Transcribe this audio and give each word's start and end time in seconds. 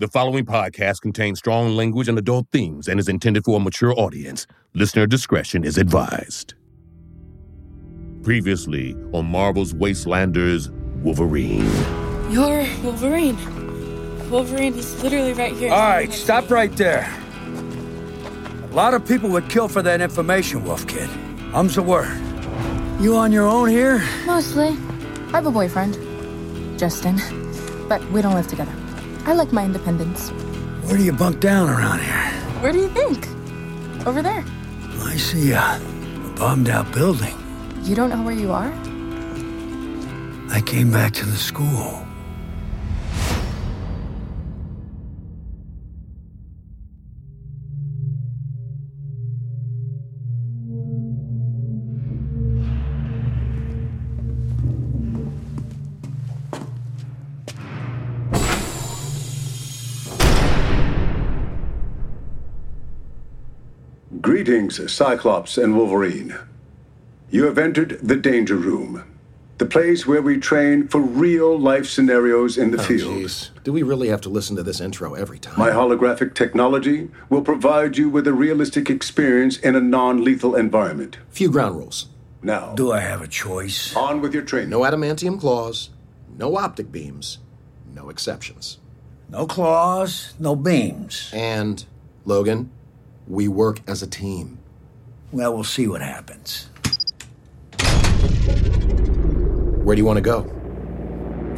The 0.00 0.06
following 0.06 0.44
podcast 0.44 1.00
contains 1.00 1.40
strong 1.40 1.74
language 1.74 2.06
and 2.06 2.16
adult 2.16 2.46
themes 2.52 2.86
and 2.86 3.00
is 3.00 3.08
intended 3.08 3.44
for 3.44 3.56
a 3.56 3.60
mature 3.60 3.92
audience. 3.98 4.46
Listener 4.72 5.08
discretion 5.08 5.64
is 5.64 5.76
advised. 5.76 6.54
Previously 8.22 8.94
on 9.12 9.26
Marvel's 9.26 9.74
Wastelanders 9.74 10.70
Wolverine. 11.02 11.68
You're 12.30 12.64
Wolverine. 12.84 13.36
Wolverine 14.30 14.74
is 14.74 15.02
literally 15.02 15.32
right 15.32 15.52
here. 15.52 15.72
All 15.72 15.80
right, 15.80 16.12
stop 16.12 16.48
right 16.48 16.70
there. 16.76 17.12
A 18.70 18.74
lot 18.74 18.94
of 18.94 19.04
people 19.04 19.28
would 19.30 19.50
kill 19.50 19.66
for 19.66 19.82
that 19.82 20.00
information, 20.00 20.62
Wolf 20.62 20.86
Kid. 20.86 21.10
Um's 21.54 21.74
the 21.74 21.82
word. 21.82 22.16
You 23.00 23.16
on 23.16 23.32
your 23.32 23.48
own 23.48 23.68
here? 23.68 24.00
Mostly. 24.26 24.68
I 24.68 25.30
have 25.32 25.46
a 25.46 25.50
boyfriend, 25.50 25.98
Justin, 26.78 27.16
but 27.88 28.00
we 28.12 28.22
don't 28.22 28.34
live 28.34 28.46
together. 28.46 28.72
I 29.26 29.34
like 29.34 29.52
my 29.52 29.64
independence. 29.64 30.30
Where 30.88 30.96
do 30.96 31.04
you 31.04 31.12
bunk 31.12 31.40
down 31.40 31.68
around 31.68 32.00
here? 32.00 32.30
Where 32.62 32.72
do 32.72 32.78
you 32.78 32.88
think? 32.88 33.28
Over 34.06 34.22
there. 34.22 34.44
I 35.00 35.16
see 35.16 35.52
a, 35.52 35.80
bombed 36.36 36.68
out 36.70 36.90
building. 36.92 37.36
You 37.82 37.94
don't 37.94 38.10
know 38.10 38.22
where 38.22 38.34
you 38.34 38.52
are? 38.52 38.72
I 40.50 40.62
came 40.64 40.90
back 40.90 41.12
to 41.14 41.26
the 41.26 41.36
school. 41.36 42.07
Greetings, 64.20 64.92
Cyclops 64.92 65.58
and 65.58 65.76
Wolverine. 65.76 66.34
You 67.30 67.44
have 67.44 67.58
entered 67.58 67.98
the 68.02 68.16
Danger 68.16 68.56
Room, 68.56 69.04
the 69.58 69.66
place 69.66 70.06
where 70.06 70.22
we 70.22 70.38
train 70.38 70.88
for 70.88 71.00
real 71.00 71.58
life 71.58 71.86
scenarios 71.86 72.56
in 72.56 72.70
the 72.70 72.78
Oh, 72.78 72.82
field. 72.82 73.14
jeez. 73.18 73.50
Do 73.64 73.72
we 73.72 73.82
really 73.82 74.08
have 74.08 74.20
to 74.22 74.28
listen 74.28 74.56
to 74.56 74.62
this 74.62 74.80
intro 74.80 75.14
every 75.14 75.38
time? 75.38 75.54
My 75.58 75.70
holographic 75.70 76.34
technology 76.34 77.10
will 77.28 77.42
provide 77.42 77.96
you 77.98 78.08
with 78.08 78.26
a 78.26 78.32
realistic 78.32 78.88
experience 78.90 79.58
in 79.58 79.76
a 79.76 79.80
non 79.80 80.24
lethal 80.24 80.56
environment. 80.56 81.18
Few 81.30 81.50
ground 81.50 81.76
rules. 81.76 82.06
Now, 82.42 82.72
Do 82.74 82.92
I 82.92 83.00
have 83.00 83.20
a 83.20 83.28
choice? 83.28 83.94
on 83.94 84.20
with 84.20 84.32
your 84.32 84.42
training. 84.44 84.70
No 84.70 84.80
adamantium 84.80 85.38
claws, 85.38 85.90
no 86.38 86.56
optic 86.56 86.90
beams, 86.90 87.38
no 87.94 88.08
exceptions. 88.08 88.78
No 89.28 89.46
claws, 89.46 90.34
no 90.38 90.56
beams. 90.56 91.30
And, 91.34 91.84
Logan, 92.24 92.70
we 93.28 93.46
work 93.46 93.80
as 93.86 94.02
a 94.02 94.06
team. 94.06 94.58
Well, 95.32 95.54
we'll 95.54 95.64
see 95.64 95.86
what 95.86 96.00
happens. 96.00 96.68
Where 99.84 99.94
do 99.94 100.00
you 100.00 100.06
want 100.06 100.16
to 100.16 100.22
go? 100.22 100.44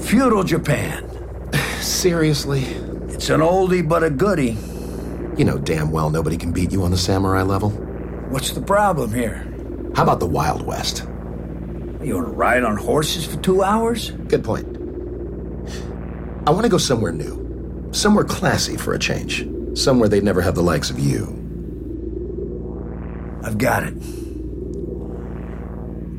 Feudal 0.01 0.43
Japan. 0.43 1.09
Seriously? 1.81 2.63
It's 3.09 3.31
an 3.31 3.41
oldie 3.41 3.89
but 3.89 4.03
a 4.03 4.11
goodie. 4.11 4.57
You 5.37 5.45
know 5.45 5.59
damn 5.59 5.91
well 5.91 6.11
nobody 6.11 6.37
can 6.37 6.53
beat 6.53 6.73
you 6.73 6.83
on 6.83 6.91
the 6.91 6.99
samurai 6.99 7.43
level. 7.43 7.71
What's 8.31 8.51
the 8.51 8.61
problem 8.61 9.15
here? 9.15 9.47
How 9.95 10.03
about 10.03 10.21
the 10.21 10.27
Wild 10.27 10.67
West? 10.67 11.07
You 12.03 12.15
want 12.15 12.27
to 12.27 12.33
ride 12.33 12.65
on 12.65 12.77
horses 12.77 13.27
for 13.27 13.37
two 13.39 13.63
hours? 13.63 14.11
Good 14.11 14.43
point. 14.43 14.67
I 16.47 16.51
want 16.51 16.65
to 16.65 16.69
go 16.69 16.79
somewhere 16.79 17.13
new, 17.13 17.89
somewhere 17.93 18.25
classy 18.25 18.77
for 18.77 18.95
a 18.95 18.99
change, 18.99 19.47
somewhere 19.79 20.09
they'd 20.09 20.25
never 20.25 20.41
have 20.41 20.55
the 20.55 20.63
likes 20.63 20.91
of 20.91 20.99
you. 20.99 21.40
I've 23.43 23.59
got 23.59 23.85
it. 23.85 23.95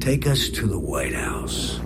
Take 0.02 0.26
us 0.26 0.50
to 0.50 0.66
the 0.66 0.80
White 0.80 1.14
House. 1.14 1.80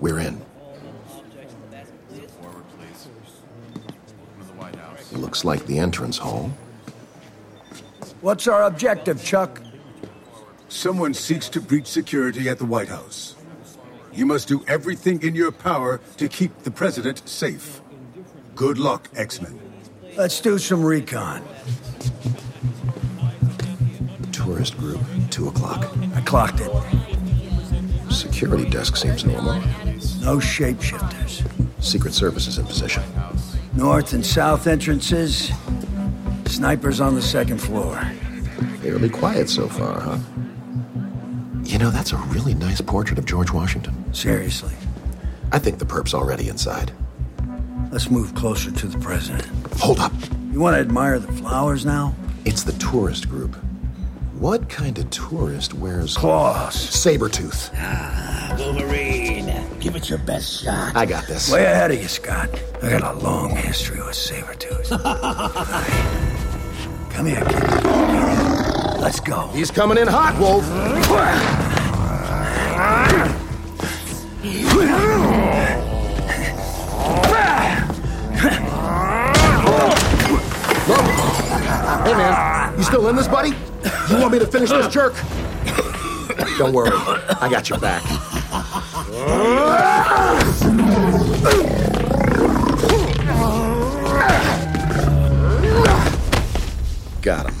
We're 0.00 0.18
in. 0.18 0.44
Looks 5.12 5.44
like 5.44 5.64
the 5.66 5.78
entrance 5.78 6.18
hall. 6.18 6.50
What's 8.20 8.46
our 8.46 8.64
objective, 8.64 9.24
Chuck? 9.24 9.62
Someone 10.68 11.14
seeks 11.14 11.48
to 11.50 11.60
breach 11.60 11.86
security 11.86 12.48
at 12.48 12.58
the 12.58 12.66
White 12.66 12.88
House. 12.88 13.36
You 14.12 14.26
must 14.26 14.48
do 14.48 14.62
everything 14.68 15.22
in 15.22 15.34
your 15.34 15.52
power 15.52 16.00
to 16.18 16.28
keep 16.28 16.64
the 16.64 16.70
president 16.70 17.26
safe. 17.26 17.80
Good 18.54 18.78
luck, 18.78 19.08
X-Men. 19.16 19.63
Let's 20.16 20.40
do 20.40 20.58
some 20.58 20.84
recon. 20.84 21.42
Tourist 24.30 24.78
group, 24.78 25.00
2 25.30 25.48
o'clock. 25.48 25.90
I 26.14 26.20
clocked 26.20 26.60
it. 26.60 26.70
Security 28.12 28.68
desk 28.70 28.96
seems 28.96 29.24
normal. 29.24 29.54
No 30.20 30.38
shapeshifters. 30.38 31.42
Secret 31.82 32.14
Service 32.14 32.46
is 32.46 32.58
in 32.58 32.66
position. 32.66 33.02
North 33.74 34.12
and 34.12 34.24
south 34.24 34.68
entrances. 34.68 35.50
Snipers 36.46 37.00
on 37.00 37.16
the 37.16 37.22
second 37.22 37.58
floor. 37.58 38.00
Fairly 38.82 39.08
quiet 39.08 39.50
so 39.50 39.68
far, 39.68 40.00
huh? 40.00 40.18
You 41.64 41.78
know, 41.78 41.90
that's 41.90 42.12
a 42.12 42.16
really 42.28 42.54
nice 42.54 42.80
portrait 42.80 43.18
of 43.18 43.26
George 43.26 43.50
Washington. 43.50 44.14
Seriously. 44.14 44.74
I 45.50 45.58
think 45.58 45.78
the 45.80 45.86
perp's 45.86 46.14
already 46.14 46.48
inside. 46.48 46.92
Let's 47.94 48.10
move 48.10 48.34
closer 48.34 48.70
to 48.72 48.86
the 48.88 48.98
president. 48.98 49.46
Hold 49.74 50.00
up. 50.00 50.10
You 50.50 50.58
want 50.58 50.74
to 50.74 50.80
admire 50.80 51.20
the 51.20 51.30
flowers 51.30 51.86
now? 51.86 52.12
It's 52.44 52.64
the 52.64 52.72
tourist 52.72 53.28
group. 53.28 53.54
What 54.36 54.68
kind 54.68 54.98
of 54.98 55.08
tourist 55.10 55.74
wears 55.74 56.16
Claws. 56.16 56.74
Sabretooth? 56.74 57.70
Ah, 57.76 58.56
Wolverine. 58.58 59.46
Give 59.78 59.94
it 59.94 60.10
your 60.10 60.18
best 60.18 60.64
shot. 60.64 60.96
I 60.96 61.06
got 61.06 61.28
this. 61.28 61.52
Way 61.52 61.66
ahead 61.66 61.92
of 61.92 62.02
you, 62.02 62.08
Scott. 62.08 62.50
I 62.82 62.98
got 62.98 63.14
a 63.14 63.18
long 63.20 63.50
history 63.50 63.98
with 63.98 64.16
Sabretooth. 64.16 64.90
Come 67.10 67.26
here, 67.26 67.44
kid. 67.44 69.00
Let's 69.00 69.20
go. 69.20 69.46
He's 69.54 69.70
coming 69.70 69.98
in 69.98 70.08
hot, 70.08 70.36
Wolf. 70.40 70.64
Hey, 82.04 82.12
man. 82.12 82.76
You 82.76 82.84
still 82.84 83.08
in 83.08 83.16
this, 83.16 83.28
buddy? 83.28 83.50
You 84.10 84.20
want 84.20 84.32
me 84.32 84.38
to 84.38 84.46
finish 84.46 84.70
this 84.70 84.92
jerk? 84.92 85.14
Don't 86.58 86.72
worry. 86.72 86.90
I 86.92 87.48
got 87.50 87.68
your 87.68 87.78
back. 87.78 88.02
Got 97.22 97.46
him. 97.46 97.54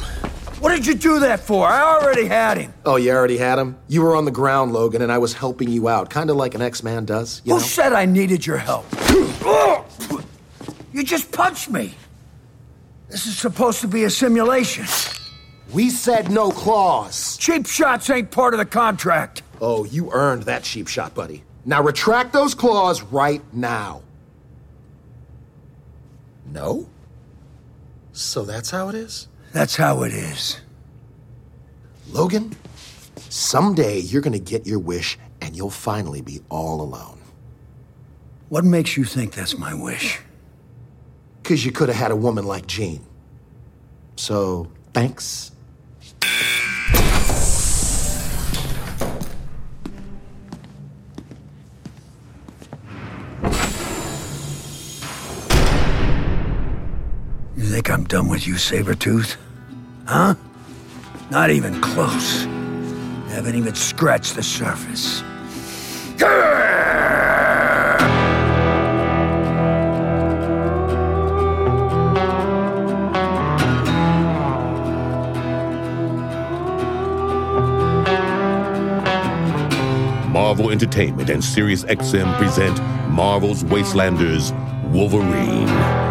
What 0.60 0.70
did 0.74 0.86
you 0.86 0.94
do 0.94 1.20
that 1.20 1.40
for? 1.40 1.66
I 1.66 1.80
already 1.82 2.26
had 2.26 2.58
him. 2.58 2.74
Oh, 2.84 2.96
you 2.96 3.12
already 3.12 3.38
had 3.38 3.58
him? 3.58 3.76
You 3.88 4.02
were 4.02 4.14
on 4.14 4.24
the 4.26 4.30
ground, 4.30 4.72
Logan, 4.72 5.00
and 5.02 5.10
I 5.10 5.18
was 5.18 5.32
helping 5.34 5.68
you 5.70 5.88
out, 5.88 6.10
kind 6.10 6.28
of 6.30 6.36
like 6.36 6.54
an 6.54 6.60
X-Man 6.62 7.04
does, 7.06 7.40
you 7.44 7.54
Who 7.54 7.58
know? 7.58 7.64
said 7.64 7.92
I 7.92 8.04
needed 8.04 8.46
your 8.46 8.58
help? 8.58 8.84
you 10.92 11.02
just 11.02 11.32
punched 11.32 11.70
me. 11.70 11.94
This 13.14 13.28
is 13.28 13.38
supposed 13.38 13.80
to 13.82 13.86
be 13.86 14.02
a 14.02 14.10
simulation. 14.10 14.86
We 15.72 15.88
said 15.88 16.32
no 16.32 16.50
claws. 16.50 17.36
Cheap 17.36 17.64
shots 17.64 18.10
ain't 18.10 18.32
part 18.32 18.54
of 18.54 18.58
the 18.58 18.66
contract. 18.66 19.42
Oh, 19.60 19.84
you 19.84 20.10
earned 20.10 20.42
that 20.42 20.64
cheap 20.64 20.88
shot, 20.88 21.14
buddy. 21.14 21.44
Now 21.64 21.80
retract 21.80 22.32
those 22.32 22.56
claws 22.56 23.02
right 23.02 23.40
now. 23.54 24.02
No? 26.46 26.88
So 28.10 28.42
that's 28.42 28.70
how 28.72 28.88
it 28.88 28.96
is? 28.96 29.28
That's 29.52 29.76
how 29.76 30.02
it 30.02 30.12
is. 30.12 30.60
Logan, 32.08 32.56
someday 33.28 34.00
you're 34.00 34.22
gonna 34.22 34.40
get 34.40 34.66
your 34.66 34.80
wish 34.80 35.20
and 35.40 35.54
you'll 35.54 35.70
finally 35.70 36.20
be 36.20 36.40
all 36.48 36.80
alone. 36.80 37.20
What 38.48 38.64
makes 38.64 38.96
you 38.96 39.04
think 39.04 39.34
that's 39.34 39.56
my 39.56 39.72
wish? 39.72 40.18
Because 41.44 41.62
you 41.62 41.72
could 41.72 41.90
have 41.90 41.98
had 41.98 42.10
a 42.10 42.16
woman 42.16 42.46
like 42.46 42.66
Jean. 42.66 43.04
So, 44.16 44.72
thanks. 44.94 45.52
You 57.54 57.64
think 57.66 57.90
I'm 57.90 58.04
done 58.04 58.30
with 58.30 58.46
you, 58.46 58.54
Sabretooth? 58.54 59.36
Huh? 60.06 60.36
Not 61.30 61.50
even 61.50 61.78
close. 61.82 62.44
Haven't 63.28 63.54
even 63.54 63.74
scratched 63.74 64.34
the 64.34 64.42
surface. 64.42 65.22
Entertainment 80.62 81.30
and 81.30 81.42
Sirius 81.42 81.84
XM 81.84 82.36
present 82.38 82.78
Marvel's 83.10 83.64
Wastelanders 83.64 84.52
Wolverine. 84.92 86.03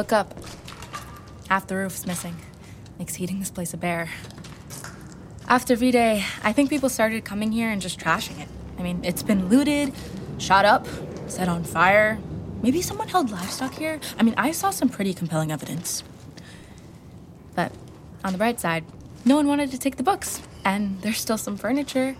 Look 0.00 0.14
up. 0.14 0.32
Half 1.50 1.66
the 1.66 1.76
roof's 1.76 2.06
missing. 2.06 2.34
Makes 2.98 3.16
heating 3.16 3.38
this 3.38 3.50
place 3.50 3.74
a 3.74 3.76
bear. 3.76 4.08
After 5.46 5.76
V 5.76 5.90
Day, 5.90 6.24
I 6.42 6.54
think 6.54 6.70
people 6.70 6.88
started 6.88 7.22
coming 7.26 7.52
here 7.52 7.68
and 7.68 7.82
just 7.82 8.00
trashing 8.00 8.40
it. 8.40 8.48
I 8.78 8.82
mean, 8.82 9.04
it's 9.04 9.22
been 9.22 9.50
looted, 9.50 9.92
shot 10.38 10.64
up, 10.64 10.86
set 11.26 11.50
on 11.50 11.64
fire. 11.64 12.18
Maybe 12.62 12.80
someone 12.80 13.08
held 13.08 13.30
livestock 13.30 13.74
here. 13.74 14.00
I 14.18 14.22
mean, 14.22 14.32
I 14.38 14.52
saw 14.52 14.70
some 14.70 14.88
pretty 14.88 15.12
compelling 15.12 15.52
evidence. 15.52 16.02
But 17.54 17.70
on 18.24 18.32
the 18.32 18.38
bright 18.38 18.58
side, 18.58 18.86
no 19.26 19.36
one 19.36 19.46
wanted 19.46 19.70
to 19.72 19.78
take 19.78 19.96
the 19.96 20.02
books. 20.02 20.40
And 20.64 20.98
there's 21.02 21.18
still 21.18 21.36
some 21.36 21.58
furniture, 21.58 22.16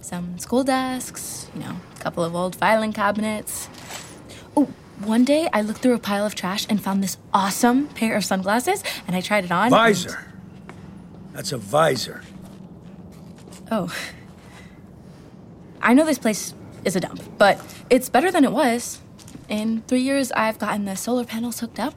some 0.00 0.38
school 0.38 0.62
desks, 0.62 1.50
you 1.52 1.58
know, 1.62 1.78
a 1.96 1.98
couple 1.98 2.22
of 2.22 2.36
old 2.36 2.54
filing 2.54 2.92
cabinets. 2.92 3.68
One 5.04 5.24
day 5.24 5.48
I 5.52 5.60
looked 5.62 5.80
through 5.80 5.94
a 5.94 5.98
pile 5.98 6.26
of 6.26 6.34
trash 6.34 6.66
and 6.68 6.82
found 6.82 7.02
this 7.02 7.16
awesome 7.32 7.86
pair 7.88 8.16
of 8.16 8.24
sunglasses, 8.24 8.82
and 9.06 9.14
I 9.16 9.20
tried 9.20 9.44
it 9.44 9.52
on. 9.52 9.66
and- 9.66 9.72
Visor. 9.72 10.24
That's 11.32 11.52
a 11.52 11.58
visor. 11.58 12.22
Oh. 13.70 13.94
I 15.80 15.94
know 15.94 16.04
this 16.04 16.18
place 16.18 16.52
is 16.84 16.96
a 16.96 17.00
dump, 17.00 17.22
but 17.38 17.60
it's 17.90 18.08
better 18.08 18.30
than 18.32 18.44
it 18.44 18.50
was. 18.52 19.00
In 19.48 19.82
three 19.86 20.00
years, 20.00 20.32
I've 20.32 20.58
gotten 20.58 20.84
the 20.84 20.96
solar 20.96 21.24
panels 21.24 21.60
hooked 21.60 21.78
up, 21.78 21.94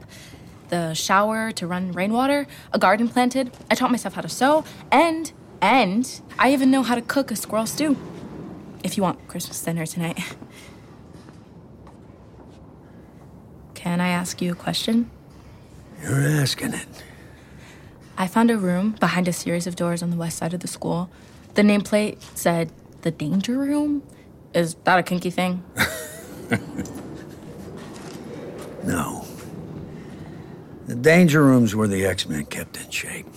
the 0.70 0.94
shower 0.94 1.52
to 1.54 1.66
run 1.68 1.92
rainwater, 1.92 2.46
a 2.72 2.78
garden 2.80 3.10
planted. 3.10 3.52
I 3.70 3.76
taught 3.76 3.90
myself 3.92 4.14
how 4.14 4.22
to 4.22 4.30
sew, 4.30 4.64
and, 4.92 5.32
and 5.62 6.22
I 6.38 6.54
even 6.54 6.70
know 6.72 6.84
how 6.84 6.96
to 6.96 7.02
cook 7.02 7.32
a 7.32 7.36
squirrel 7.36 7.66
stew. 7.66 7.98
If 8.84 8.96
you 8.96 9.04
want 9.04 9.28
Christmas 9.28 9.62
dinner 9.64 9.86
tonight. 9.86 10.20
Can 13.82 14.00
I 14.00 14.10
ask 14.10 14.44
you 14.44 14.52
a 14.52 14.56
question? 14.56 15.10
You're 16.04 16.22
asking 16.22 16.76
it. 16.76 16.86
I 18.16 18.28
found 18.28 18.52
a 18.52 18.58
room 18.58 18.92
behind 19.00 19.28
a 19.28 19.34
series 19.34 19.66
of 19.66 19.76
doors 19.76 20.04
on 20.04 20.12
the 20.12 20.18
west 20.18 20.38
side 20.38 20.54
of 20.54 20.60
the 20.60 20.68
school. 20.68 21.10
The 21.56 21.64
nameplate 21.64 22.22
said 22.36 22.72
the 23.02 23.10
danger 23.10 23.58
room. 23.58 24.04
Is 24.54 24.76
that 24.84 25.00
a 25.00 25.04
kinky 25.04 25.32
thing? 25.32 25.64
No. 28.84 29.26
The 30.88 30.96
danger 30.96 31.44
rooms 31.44 31.76
were 31.76 31.88
the 31.88 32.04
X-Men 32.04 32.46
kept 32.46 32.78
in 32.78 32.90
shape. 32.90 33.28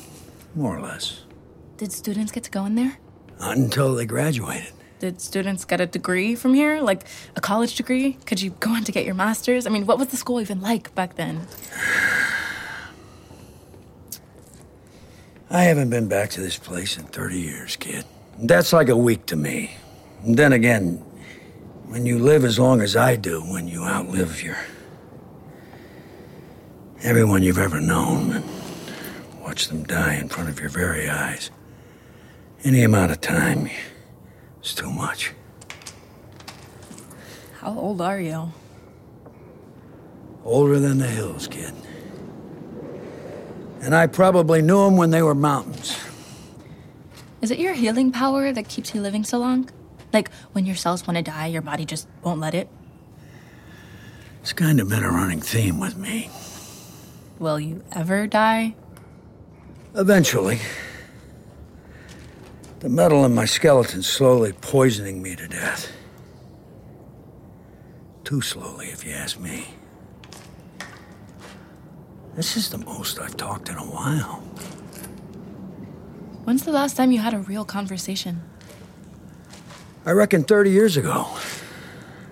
More 0.54 0.76
or 0.76 0.80
less. 0.80 1.20
Did 1.76 1.92
students 1.92 2.32
get 2.32 2.44
to 2.44 2.50
go 2.50 2.64
in 2.64 2.74
there? 2.76 2.98
Not 3.38 3.58
until 3.58 3.94
they 3.94 4.06
graduated. 4.06 4.72
Did 5.04 5.20
students 5.20 5.66
get 5.66 5.82
a 5.82 5.86
degree 5.86 6.34
from 6.34 6.54
here? 6.54 6.80
Like 6.80 7.04
a 7.36 7.40
college 7.42 7.76
degree? 7.76 8.14
Could 8.24 8.40
you 8.40 8.52
go 8.58 8.70
on 8.70 8.84
to 8.84 8.90
get 8.90 9.04
your 9.04 9.14
master's? 9.14 9.66
I 9.66 9.68
mean, 9.68 9.84
what 9.84 9.98
was 9.98 10.08
the 10.08 10.16
school 10.16 10.40
even 10.40 10.62
like 10.62 10.94
back 10.94 11.16
then? 11.16 11.42
I 15.50 15.64
haven't 15.64 15.90
been 15.90 16.08
back 16.08 16.30
to 16.30 16.40
this 16.40 16.56
place 16.56 16.96
in 16.96 17.04
30 17.04 17.38
years, 17.38 17.76
kid. 17.76 18.06
That's 18.38 18.72
like 18.72 18.88
a 18.88 18.96
week 18.96 19.26
to 19.26 19.36
me. 19.36 19.76
And 20.22 20.38
then 20.38 20.54
again, 20.54 20.94
when 21.88 22.06
you 22.06 22.18
live 22.18 22.42
as 22.42 22.58
long 22.58 22.80
as 22.80 22.96
I 22.96 23.16
do, 23.16 23.42
when 23.42 23.68
you 23.68 23.84
outlive 23.84 24.42
your. 24.42 24.56
everyone 27.02 27.42
you've 27.42 27.58
ever 27.58 27.78
known 27.78 28.32
and 28.32 28.44
watch 29.42 29.68
them 29.68 29.84
die 29.84 30.14
in 30.14 30.30
front 30.30 30.48
of 30.48 30.58
your 30.58 30.70
very 30.70 31.10
eyes, 31.10 31.50
any 32.64 32.82
amount 32.82 33.12
of 33.12 33.20
time 33.20 33.68
is 34.64 34.74
too 34.74 34.90
much. 34.90 35.32
How 37.60 37.78
old 37.78 38.00
are 38.00 38.20
you? 38.20 38.52
Older 40.44 40.78
than 40.78 40.98
the 40.98 41.06
hills, 41.06 41.46
kid. 41.48 41.72
And 43.80 43.94
I 43.94 44.06
probably 44.06 44.62
knew 44.62 44.84
them 44.84 44.96
when 44.96 45.10
they 45.10 45.22
were 45.22 45.34
mountains. 45.34 45.98
Is 47.42 47.50
it 47.50 47.58
your 47.58 47.74
healing 47.74 48.12
power 48.12 48.52
that 48.52 48.68
keeps 48.68 48.94
you 48.94 49.00
living 49.00 49.24
so 49.24 49.38
long? 49.38 49.68
Like 50.12 50.30
when 50.52 50.64
your 50.64 50.76
cells 50.76 51.06
want 51.06 51.16
to 51.18 51.22
die, 51.22 51.46
your 51.46 51.62
body 51.62 51.84
just 51.84 52.08
won't 52.22 52.40
let 52.40 52.54
it? 52.54 52.68
It's 54.40 54.52
kind 54.52 54.80
of 54.80 54.88
been 54.88 55.02
a 55.02 55.10
running 55.10 55.40
theme 55.40 55.78
with 55.78 55.96
me. 55.96 56.30
Will 57.38 57.60
you 57.60 57.82
ever 57.92 58.26
die? 58.26 58.74
Eventually. 59.94 60.60
The 62.84 62.90
metal 62.90 63.24
in 63.24 63.34
my 63.34 63.46
skeleton's 63.46 64.06
slowly 64.06 64.52
poisoning 64.52 65.22
me 65.22 65.34
to 65.36 65.48
death. 65.48 65.90
Too 68.24 68.42
slowly, 68.42 68.88
if 68.88 69.06
you 69.06 69.12
ask 69.12 69.40
me. 69.40 69.68
This 72.34 72.58
is 72.58 72.68
the 72.68 72.76
most 72.76 73.18
I've 73.18 73.38
talked 73.38 73.70
in 73.70 73.76
a 73.76 73.86
while. 73.86 74.42
When's 76.44 76.64
the 76.64 76.72
last 76.72 76.94
time 76.94 77.10
you 77.10 77.20
had 77.20 77.32
a 77.32 77.38
real 77.38 77.64
conversation? 77.64 78.42
I 80.04 80.10
reckon 80.10 80.44
30 80.44 80.68
years 80.68 80.98
ago. 80.98 81.26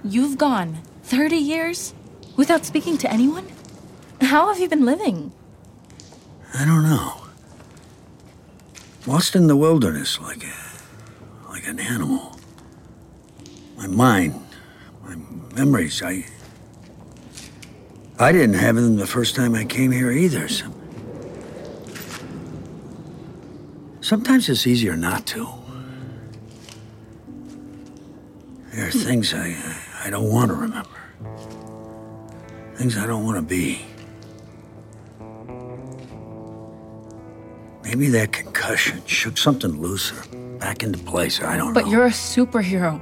You've 0.05 0.37
gone 0.37 0.83
30 1.05 1.35
years 1.37 1.95
without 2.37 2.67
speaking 2.67 2.99
to 2.99 3.11
anyone? 3.11 3.47
How 4.21 4.49
have 4.49 4.61
you 4.61 4.69
been 4.69 4.85
living? 4.85 5.33
I 6.53 6.67
don't 6.67 6.83
know. 6.83 7.22
Lost 9.07 9.35
in 9.35 9.49
the 9.49 9.57
wilderness 9.57 10.21
like 10.21 10.45
a, 10.45 11.49
like 11.49 11.67
an 11.67 11.81
animal. 11.81 12.39
My 13.77 13.89
mind, 13.89 14.41
my 15.03 15.17
memories, 15.57 16.03
I. 16.03 16.25
I 18.19 18.31
didn't 18.31 18.55
have 18.55 18.77
them 18.77 18.97
the 18.97 19.07
first 19.07 19.35
time 19.35 19.57
I 19.57 19.65
came 19.65 19.91
here 19.91 20.13
either. 20.13 20.47
Some, 20.47 20.73
sometimes 24.01 24.49
it's 24.49 24.67
easier 24.69 24.97
not 24.97 25.27
to. 25.29 25.49
There 28.73 28.87
are 28.87 28.91
things 28.93 29.35
I, 29.35 29.57
I 30.05 30.11
don't 30.11 30.31
want 30.31 30.51
to 30.51 30.55
remember. 30.55 30.89
Things 32.77 32.97
I 32.97 33.07
don't 33.07 33.25
want 33.25 33.37
to 33.37 33.43
be. 33.43 33.85
Maybe 37.93 38.09
that 38.09 38.33
concussion 38.33 39.03
shook 39.05 39.37
something 39.37 39.79
looser 39.79 40.17
back 40.59 40.83
into 40.83 40.99
place. 41.01 41.43
I 41.43 41.59
don't 41.59 41.75
But 41.75 41.81
know. 41.81 41.85
But 41.85 41.93
you're 41.93 42.07
a 42.07 42.11
superhero. 42.11 42.99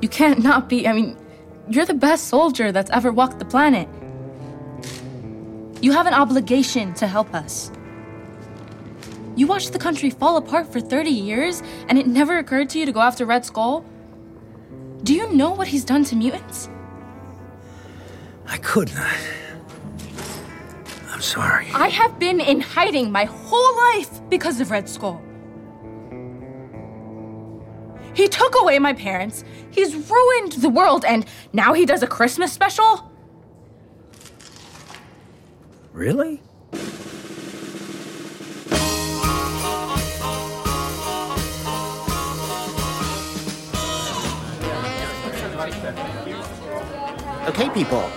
You 0.00 0.08
can't 0.08 0.42
not 0.42 0.70
be. 0.70 0.88
I 0.88 0.94
mean, 0.94 1.14
you're 1.68 1.84
the 1.84 1.92
best 1.92 2.28
soldier 2.28 2.72
that's 2.72 2.90
ever 2.90 3.12
walked 3.12 3.38
the 3.38 3.44
planet. 3.44 3.86
You 5.82 5.92
have 5.92 6.06
an 6.06 6.14
obligation 6.14 6.94
to 6.94 7.06
help 7.06 7.34
us. 7.34 7.70
You 9.36 9.46
watched 9.46 9.74
the 9.74 9.78
country 9.78 10.08
fall 10.08 10.38
apart 10.38 10.72
for 10.72 10.80
30 10.80 11.10
years, 11.10 11.62
and 11.90 11.98
it 11.98 12.06
never 12.06 12.38
occurred 12.38 12.70
to 12.70 12.78
you 12.78 12.86
to 12.86 12.92
go 12.92 13.00
after 13.00 13.26
Red 13.26 13.44
Skull? 13.44 13.84
Do 15.02 15.12
you 15.12 15.30
know 15.34 15.50
what 15.50 15.68
he's 15.68 15.84
done 15.84 16.04
to 16.04 16.16
mutants? 16.16 16.70
I 18.46 18.56
couldn't. 18.56 18.96
I... 18.96 19.43
I'm 21.24 21.30
sorry. 21.30 21.70
I 21.72 21.88
have 21.88 22.18
been 22.18 22.38
in 22.38 22.60
hiding 22.60 23.10
my 23.10 23.24
whole 23.24 23.76
life 23.76 24.20
because 24.28 24.60
of 24.60 24.70
Red 24.70 24.86
Skull. 24.86 25.22
He 28.12 28.28
took 28.28 28.54
away 28.60 28.78
my 28.78 28.92
parents, 28.92 29.42
he's 29.70 29.94
ruined 29.94 30.52
the 30.52 30.68
world, 30.68 31.02
and 31.06 31.24
now 31.54 31.72
he 31.72 31.86
does 31.86 32.02
a 32.02 32.06
Christmas 32.06 32.52
special? 32.52 33.10
Really? 35.94 36.42
Okay, 47.48 47.70
people. 47.70 48.10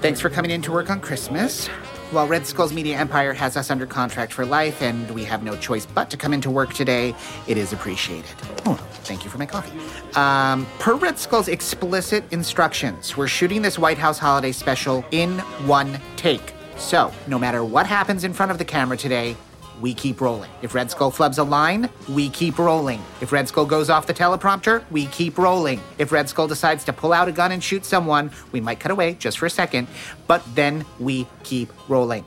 Thanks 0.00 0.20
for 0.20 0.30
coming 0.30 0.52
in 0.52 0.62
to 0.62 0.70
work 0.70 0.88
on 0.88 1.00
Christmas. 1.00 1.68
While 2.10 2.26
Red 2.26 2.46
Skull's 2.46 2.72
media 2.72 2.96
empire 2.96 3.34
has 3.34 3.54
us 3.54 3.70
under 3.70 3.84
contract 3.84 4.32
for 4.32 4.46
life 4.46 4.80
and 4.80 5.10
we 5.10 5.24
have 5.24 5.42
no 5.42 5.54
choice 5.58 5.84
but 5.84 6.08
to 6.08 6.16
come 6.16 6.32
into 6.32 6.50
work 6.50 6.72
today, 6.72 7.14
it 7.46 7.58
is 7.58 7.74
appreciated. 7.74 8.34
Oh, 8.64 8.76
thank 9.04 9.24
you 9.24 9.30
for 9.30 9.36
my 9.36 9.44
coffee. 9.44 9.78
Um, 10.14 10.66
per 10.78 10.94
Red 10.94 11.18
Skull's 11.18 11.48
explicit 11.48 12.24
instructions, 12.32 13.14
we're 13.14 13.28
shooting 13.28 13.60
this 13.60 13.78
White 13.78 13.98
House 13.98 14.18
holiday 14.18 14.52
special 14.52 15.04
in 15.10 15.38
one 15.66 16.00
take. 16.16 16.54
So, 16.78 17.12
no 17.26 17.38
matter 17.38 17.62
what 17.62 17.86
happens 17.86 18.24
in 18.24 18.32
front 18.32 18.52
of 18.52 18.56
the 18.56 18.64
camera 18.64 18.96
today, 18.96 19.36
we 19.80 19.94
keep 19.94 20.20
rolling. 20.20 20.50
If 20.62 20.74
Red 20.74 20.90
Skull 20.90 21.10
flubs 21.10 21.38
a 21.38 21.42
line, 21.42 21.88
we 22.08 22.28
keep 22.30 22.58
rolling. 22.58 23.02
If 23.20 23.32
Red 23.32 23.48
Skull 23.48 23.66
goes 23.66 23.90
off 23.90 24.06
the 24.06 24.14
teleprompter, 24.14 24.82
we 24.90 25.06
keep 25.06 25.38
rolling. 25.38 25.80
If 25.98 26.12
Red 26.12 26.28
Skull 26.28 26.48
decides 26.48 26.84
to 26.84 26.92
pull 26.92 27.12
out 27.12 27.28
a 27.28 27.32
gun 27.32 27.52
and 27.52 27.62
shoot 27.62 27.84
someone, 27.84 28.30
we 28.52 28.60
might 28.60 28.80
cut 28.80 28.90
away 28.90 29.14
just 29.14 29.38
for 29.38 29.46
a 29.46 29.50
second, 29.50 29.88
but 30.26 30.42
then 30.54 30.84
we 30.98 31.26
keep 31.42 31.72
rolling. 31.88 32.24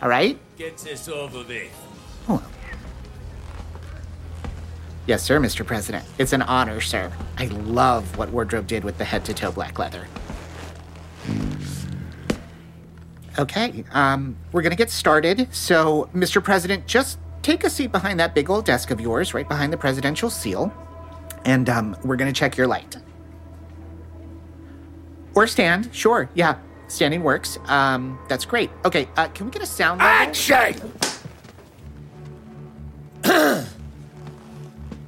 All 0.00 0.08
right? 0.08 0.38
Get 0.56 0.76
this 0.78 1.08
over 1.08 1.38
with. 1.38 1.72
Oh, 2.28 2.42
yes, 5.06 5.22
sir, 5.22 5.40
Mr. 5.40 5.66
President. 5.66 6.04
It's 6.18 6.32
an 6.32 6.42
honor, 6.42 6.80
sir. 6.80 7.12
I 7.38 7.46
love 7.46 8.16
what 8.16 8.30
Wardrobe 8.30 8.66
did 8.66 8.84
with 8.84 8.98
the 8.98 9.04
head 9.04 9.24
to 9.26 9.34
toe 9.34 9.52
black 9.52 9.78
leather. 9.78 10.06
Okay, 13.38 13.84
um, 13.92 14.36
we're 14.52 14.62
gonna 14.62 14.76
get 14.76 14.90
started. 14.90 15.48
So, 15.54 16.10
Mr. 16.14 16.42
President, 16.42 16.86
just 16.86 17.18
take 17.42 17.64
a 17.64 17.70
seat 17.70 17.90
behind 17.90 18.20
that 18.20 18.34
big 18.34 18.50
old 18.50 18.64
desk 18.64 18.90
of 18.90 19.00
yours, 19.00 19.32
right 19.34 19.48
behind 19.48 19.72
the 19.72 19.76
presidential 19.76 20.28
seal, 20.30 20.72
and 21.44 21.68
um, 21.68 21.96
we're 22.04 22.16
gonna 22.16 22.32
check 22.32 22.56
your 22.56 22.66
light. 22.66 22.96
Or 25.34 25.46
stand, 25.46 25.88
sure, 25.92 26.28
yeah, 26.34 26.58
standing 26.88 27.22
works. 27.22 27.58
Um, 27.66 28.18
that's 28.28 28.44
great. 28.44 28.70
Okay, 28.84 29.08
uh, 29.16 29.28
can 29.28 29.46
we 29.46 29.52
get 29.52 29.62
a 29.62 29.66
sound? 29.66 30.00
level? 30.00 30.14
Action! 30.14 30.92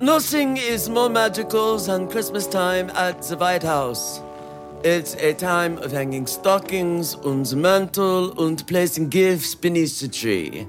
Nothing 0.00 0.56
is 0.56 0.88
more 0.88 1.10
magical 1.10 1.78
than 1.78 2.08
Christmas 2.08 2.46
time 2.46 2.90
at 2.90 3.22
the 3.22 3.36
White 3.36 3.62
House. 3.62 4.20
It's 4.84 5.14
a 5.14 5.32
time 5.32 5.78
of 5.78 5.92
hanging 5.92 6.26
stockings 6.26 7.14
the 7.14 7.56
mantle 7.56 8.38
and 8.44 8.66
placing 8.66 9.08
gifts 9.08 9.54
beneath 9.54 9.98
the 9.98 10.08
tree. 10.08 10.68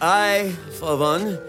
I, 0.00 0.54
for 0.78 0.96
one, 0.96 1.40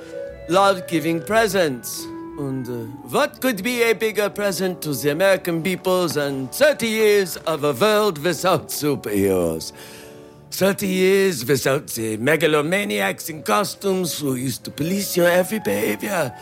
love 0.49 0.87
giving 0.87 1.21
presents. 1.21 2.03
And 2.39 2.67
uh, 2.67 2.85
what 3.09 3.41
could 3.41 3.61
be 3.63 3.83
a 3.83 3.93
bigger 3.93 4.27
present 4.27 4.81
to 4.81 4.95
the 4.95 5.11
American 5.11 5.61
people 5.61 6.07
than 6.07 6.47
30 6.47 6.87
years 6.87 7.37
of 7.37 7.63
a 7.63 7.73
world 7.73 8.17
without 8.17 8.69
superheroes? 8.69 9.71
30 10.49 10.87
years 10.87 11.45
without 11.45 11.85
the 11.89 12.17
megalomaniacs 12.17 13.29
in 13.29 13.43
costumes 13.43 14.17
who 14.17 14.33
used 14.33 14.63
to 14.63 14.71
police 14.71 15.15
your 15.15 15.29
every 15.29 15.59
behavior. 15.59 16.35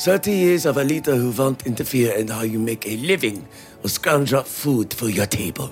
30 0.00 0.32
years 0.32 0.66
of 0.66 0.76
a 0.76 0.82
leader 0.82 1.14
who 1.14 1.30
won't 1.30 1.68
interfere 1.68 2.16
in 2.16 2.26
how 2.26 2.42
you 2.42 2.58
make 2.58 2.84
a 2.84 2.96
living 2.96 3.46
or 3.82 3.88
scrounge 3.88 4.32
up 4.32 4.46
food 4.46 4.92
for 4.92 5.08
your 5.08 5.26
table. 5.26 5.70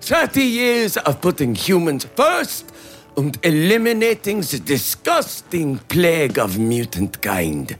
30 0.00 0.42
years 0.42 0.96
of 0.98 1.20
putting 1.20 1.54
humans 1.54 2.04
first 2.04 2.70
and 3.16 3.38
eliminating 3.42 4.40
the 4.40 4.58
disgusting 4.58 5.78
plague 5.78 6.38
of 6.38 6.58
mutant 6.58 7.22
kind. 7.22 7.76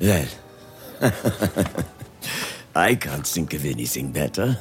Well, 0.00 0.26
I 2.74 2.94
can't 2.96 3.26
think 3.26 3.54
of 3.54 3.64
anything 3.64 4.12
better. 4.12 4.56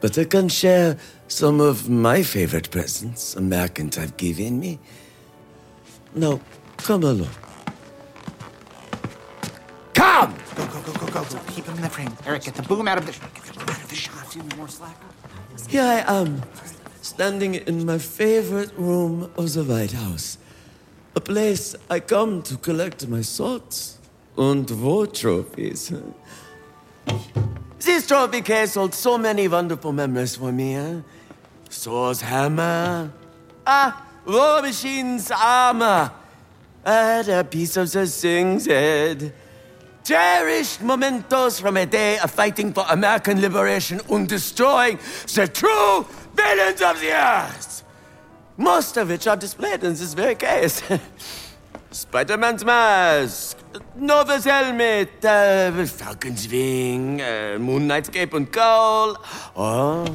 But 0.00 0.18
I 0.18 0.24
can 0.24 0.48
share 0.48 0.98
some 1.28 1.60
of 1.60 1.88
my 1.88 2.24
favorite 2.24 2.70
presents 2.72 3.36
Americans 3.36 3.96
have 3.96 4.16
given 4.16 4.58
me. 4.58 4.80
Now, 6.14 6.40
come 6.76 7.04
along. 7.04 7.30
Go, 11.12 11.24
go. 11.24 11.38
Keep 11.48 11.66
him 11.66 11.76
in 11.76 11.82
the 11.82 11.90
frame. 11.90 12.16
Eric, 12.24 12.44
get 12.44 12.54
the 12.54 12.62
boom 12.62 12.88
out 12.88 12.98
of 12.98 13.06
the, 13.06 13.12
get 13.12 13.44
the 13.44 13.52
boom 13.52 13.68
out 13.68 13.82
of 13.82 13.88
the 13.88 13.94
shot. 13.94 14.22
Here 15.68 15.82
I 15.82 16.20
am, 16.20 16.42
standing 17.02 17.54
in 17.54 17.84
my 17.84 17.98
favorite 17.98 18.72
room 18.76 19.30
of 19.36 19.52
the 19.52 19.62
White 19.62 19.92
House. 19.92 20.38
A 21.14 21.20
place 21.20 21.74
I 21.90 22.00
come 22.00 22.42
to 22.44 22.56
collect 22.56 23.06
my 23.06 23.20
swords 23.20 23.98
and 24.38 24.70
war 24.82 25.06
trophies. 25.06 25.92
This 27.78 28.06
trophy 28.06 28.40
case 28.40 28.74
holds 28.74 28.96
so 28.96 29.18
many 29.18 29.48
wonderful 29.48 29.92
memories 29.92 30.36
for 30.36 30.50
me. 30.50 30.76
Eh? 30.76 31.00
Thor's 31.68 32.22
hammer. 32.22 33.12
Ah, 33.66 34.06
War 34.26 34.62
Machine's 34.62 35.30
armor. 35.30 36.10
And 36.84 37.28
a 37.28 37.44
piece 37.44 37.76
of 37.76 37.92
the 37.92 38.06
thing's 38.06 38.66
head. 38.66 39.34
Cherished 40.04 40.82
mementos 40.82 41.60
from 41.60 41.76
a 41.76 41.86
day 41.86 42.18
of 42.18 42.30
fighting 42.30 42.72
for 42.72 42.84
American 42.90 43.40
liberation 43.40 44.00
and 44.10 44.28
destroying 44.28 44.98
the 45.34 45.46
true 45.46 46.06
villains 46.34 46.82
of 46.82 47.00
the 47.00 47.12
earth. 47.12 47.84
Most 48.56 48.96
of 48.96 49.08
which 49.08 49.26
are 49.26 49.36
displayed 49.36 49.84
in 49.84 49.90
this 49.90 50.14
very 50.14 50.34
case. 50.34 50.82
Spider-Man's 51.92 52.64
mask, 52.64 53.58
Nova's 53.96 54.44
helmet, 54.44 55.24
uh, 55.24 55.84
Falcon's 55.86 56.50
wing, 56.50 57.20
uh, 57.20 57.58
Moon 57.60 57.86
Knight's 57.86 58.08
cape 58.08 58.32
and 58.32 58.50
cowl, 58.50 59.16
oh, 59.54 60.06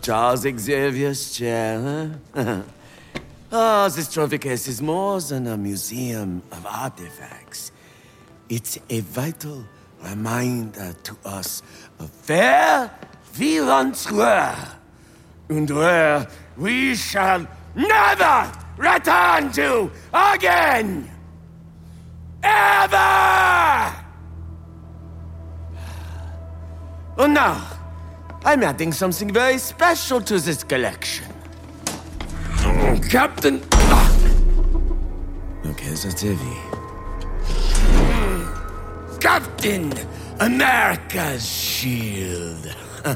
Charles 0.00 0.42
Xavier's 0.42 1.36
chair. 1.36 2.20
oh, 3.50 3.88
this 3.94 4.12
trophy 4.12 4.38
case 4.38 4.68
is 4.68 4.80
more 4.80 5.20
than 5.20 5.48
a 5.48 5.56
museum 5.56 6.42
of 6.52 6.64
artifacts. 6.66 7.72
It's 8.48 8.78
a 8.90 9.00
vital 9.00 9.64
reminder 10.02 10.94
to 11.04 11.16
us 11.24 11.62
of 11.98 12.10
where 12.28 12.90
we 13.38 13.60
once 13.60 14.10
were, 14.10 14.56
and 15.48 15.70
where 15.70 16.28
we 16.56 16.94
shall 16.94 17.46
never 17.74 18.52
return 18.76 19.50
to 19.52 19.90
again! 20.12 21.10
Ever! 22.42 23.96
Oh, 27.16 27.26
now, 27.26 27.66
I'm 28.44 28.62
adding 28.62 28.92
something 28.92 29.32
very 29.32 29.56
special 29.56 30.20
to 30.20 30.38
this 30.38 30.62
collection. 30.62 31.26
Oh, 32.58 33.00
Captain. 33.08 33.62
Okay, 35.64 35.88
that's 35.88 36.20
heavy. 36.20 36.63
Captain 39.24 39.90
America's 40.38 41.48
shield. 41.48 42.76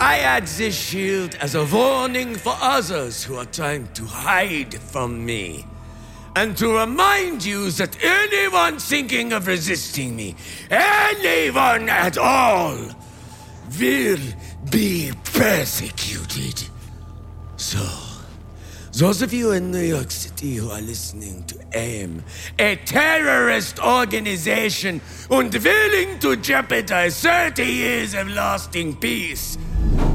I 0.00 0.20
add 0.20 0.46
this 0.46 0.74
shield 0.74 1.34
as 1.34 1.54
a 1.54 1.66
warning 1.66 2.36
for 2.36 2.54
others 2.58 3.22
who 3.22 3.36
are 3.36 3.44
trying 3.44 3.88
to 3.88 4.06
hide 4.06 4.72
from 4.80 5.26
me. 5.26 5.66
And 6.36 6.56
to 6.56 6.74
remind 6.74 7.44
you 7.44 7.70
that 7.72 8.02
anyone 8.02 8.78
thinking 8.78 9.34
of 9.34 9.46
resisting 9.46 10.16
me, 10.16 10.34
anyone 10.70 11.90
at 11.90 12.16
all, 12.16 12.78
will 13.78 14.26
be 14.70 15.12
persecuted. 15.34 16.66
So, 17.58 18.05
those 18.96 19.20
of 19.20 19.30
you 19.30 19.52
in 19.52 19.70
New 19.70 19.82
York 19.82 20.10
City 20.10 20.54
who 20.54 20.70
are 20.70 20.80
listening 20.80 21.44
to 21.44 21.58
AIM, 21.74 22.24
a 22.58 22.76
terrorist 22.76 23.78
organization 23.78 25.02
and 25.30 25.52
willing 25.52 26.18
to 26.20 26.34
jeopardize 26.36 27.20
30 27.20 27.62
years 27.62 28.14
of 28.14 28.26
lasting 28.28 28.96
peace, 28.96 29.58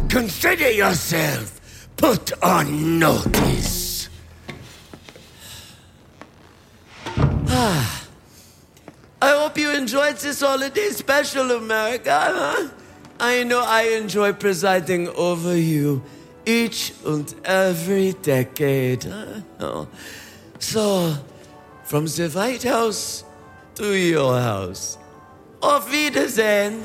consider 0.09 0.71
yourself 0.71 1.87
put 1.95 2.31
on 2.41 2.97
notice. 2.97 4.09
I 7.05 8.01
hope 9.21 9.59
you 9.59 9.75
enjoyed 9.75 10.17
this 10.17 10.41
holiday 10.41 10.89
special, 10.89 11.51
America. 11.51 12.71
I 13.19 13.43
know 13.43 13.63
I 13.63 13.83
enjoy 13.99 14.33
presiding 14.33 15.07
over 15.09 15.55
you 15.55 16.01
each 16.45 16.93
and 17.05 17.33
every 17.45 18.13
decade. 18.13 19.03
huh? 19.59 19.85
So, 20.59 21.15
from 21.83 22.05
the 22.05 22.29
White 22.29 22.63
House 22.63 23.23
to 23.75 23.95
your 23.95 24.39
house. 24.39 24.97
Auf 25.61 25.91
Wiedersehen. 25.91 26.81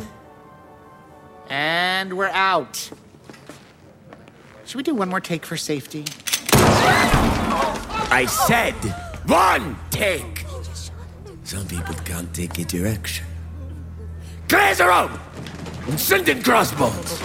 And 1.48 2.16
we're 2.16 2.28
out. 2.28 2.90
Should 4.64 4.76
we 4.76 4.82
do 4.82 4.94
one 4.94 5.08
more 5.08 5.20
take 5.20 5.46
for 5.46 5.56
safety? 5.56 6.04
I 8.08 8.26
said 8.26 8.74
one 9.26 9.76
take. 9.90 10.44
Some 11.44 11.66
people 11.66 11.94
can't 12.04 12.32
take 12.34 12.58
a 12.58 12.64
direction. 12.64 13.26
Clear 14.48 14.74
the 14.74 14.86
room! 14.86 15.20
And 15.88 16.00
send 16.00 16.28
in 16.28 16.42
crossbones! 16.42 17.20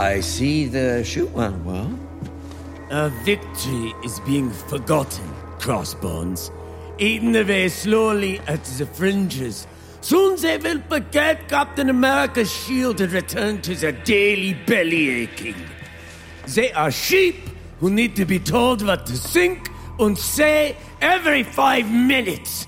I 0.00 0.20
see 0.20 0.64
the 0.64 1.04
shoot 1.04 1.30
went 1.32 1.62
well. 1.62 1.92
A 2.88 3.10
victory 3.22 3.92
is 4.02 4.18
being 4.20 4.50
forgotten, 4.50 5.28
Crossbones. 5.58 6.50
Eaten 6.98 7.36
away 7.36 7.68
slowly 7.68 8.38
at 8.46 8.64
the 8.64 8.86
fringes. 8.86 9.66
Soon 10.00 10.40
they 10.40 10.56
will 10.56 10.80
forget 10.88 11.50
Captain 11.50 11.90
America's 11.90 12.50
shield 12.50 13.02
and 13.02 13.12
return 13.12 13.60
to 13.60 13.74
their 13.74 13.92
daily 13.92 14.54
belly 14.54 15.10
aching. 15.24 15.68
They 16.46 16.72
are 16.72 16.90
sheep 16.90 17.36
who 17.80 17.90
need 17.90 18.16
to 18.16 18.24
be 18.24 18.38
told 18.38 18.80
what 18.80 19.04
to 19.04 19.12
think 19.12 19.68
and 19.98 20.16
say 20.16 20.78
every 21.02 21.42
five 21.42 21.90
minutes. 21.90 22.66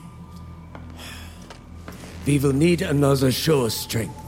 We 2.26 2.38
will 2.38 2.52
need 2.52 2.82
another 2.82 3.32
show 3.32 3.62
of 3.62 3.72
strength. 3.72 4.21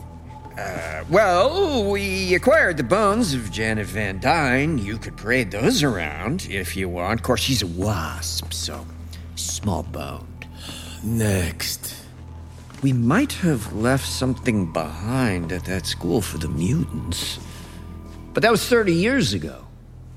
Uh, 0.56 1.02
well, 1.10 1.90
we 1.90 2.34
acquired 2.34 2.76
the 2.76 2.84
bones 2.84 3.34
of 3.34 3.50
Janet 3.50 3.86
Van 3.86 4.20
Dyne. 4.20 4.78
You 4.78 4.98
could 4.98 5.16
parade 5.16 5.50
those 5.50 5.82
around 5.82 6.46
if 6.48 6.76
you 6.76 6.88
want. 6.88 7.20
Of 7.20 7.24
course, 7.24 7.40
she's 7.40 7.62
a 7.62 7.66
wasp, 7.66 8.52
so 8.52 8.86
small 9.34 9.82
boned. 9.82 10.46
Next. 11.02 11.96
We 12.82 12.92
might 12.92 13.32
have 13.32 13.72
left 13.72 14.06
something 14.06 14.72
behind 14.72 15.50
at 15.50 15.64
that 15.64 15.86
school 15.86 16.20
for 16.20 16.38
the 16.38 16.48
mutants. 16.48 17.40
But 18.32 18.42
that 18.42 18.52
was 18.52 18.68
30 18.68 18.92
years 18.92 19.32
ago. 19.32 19.66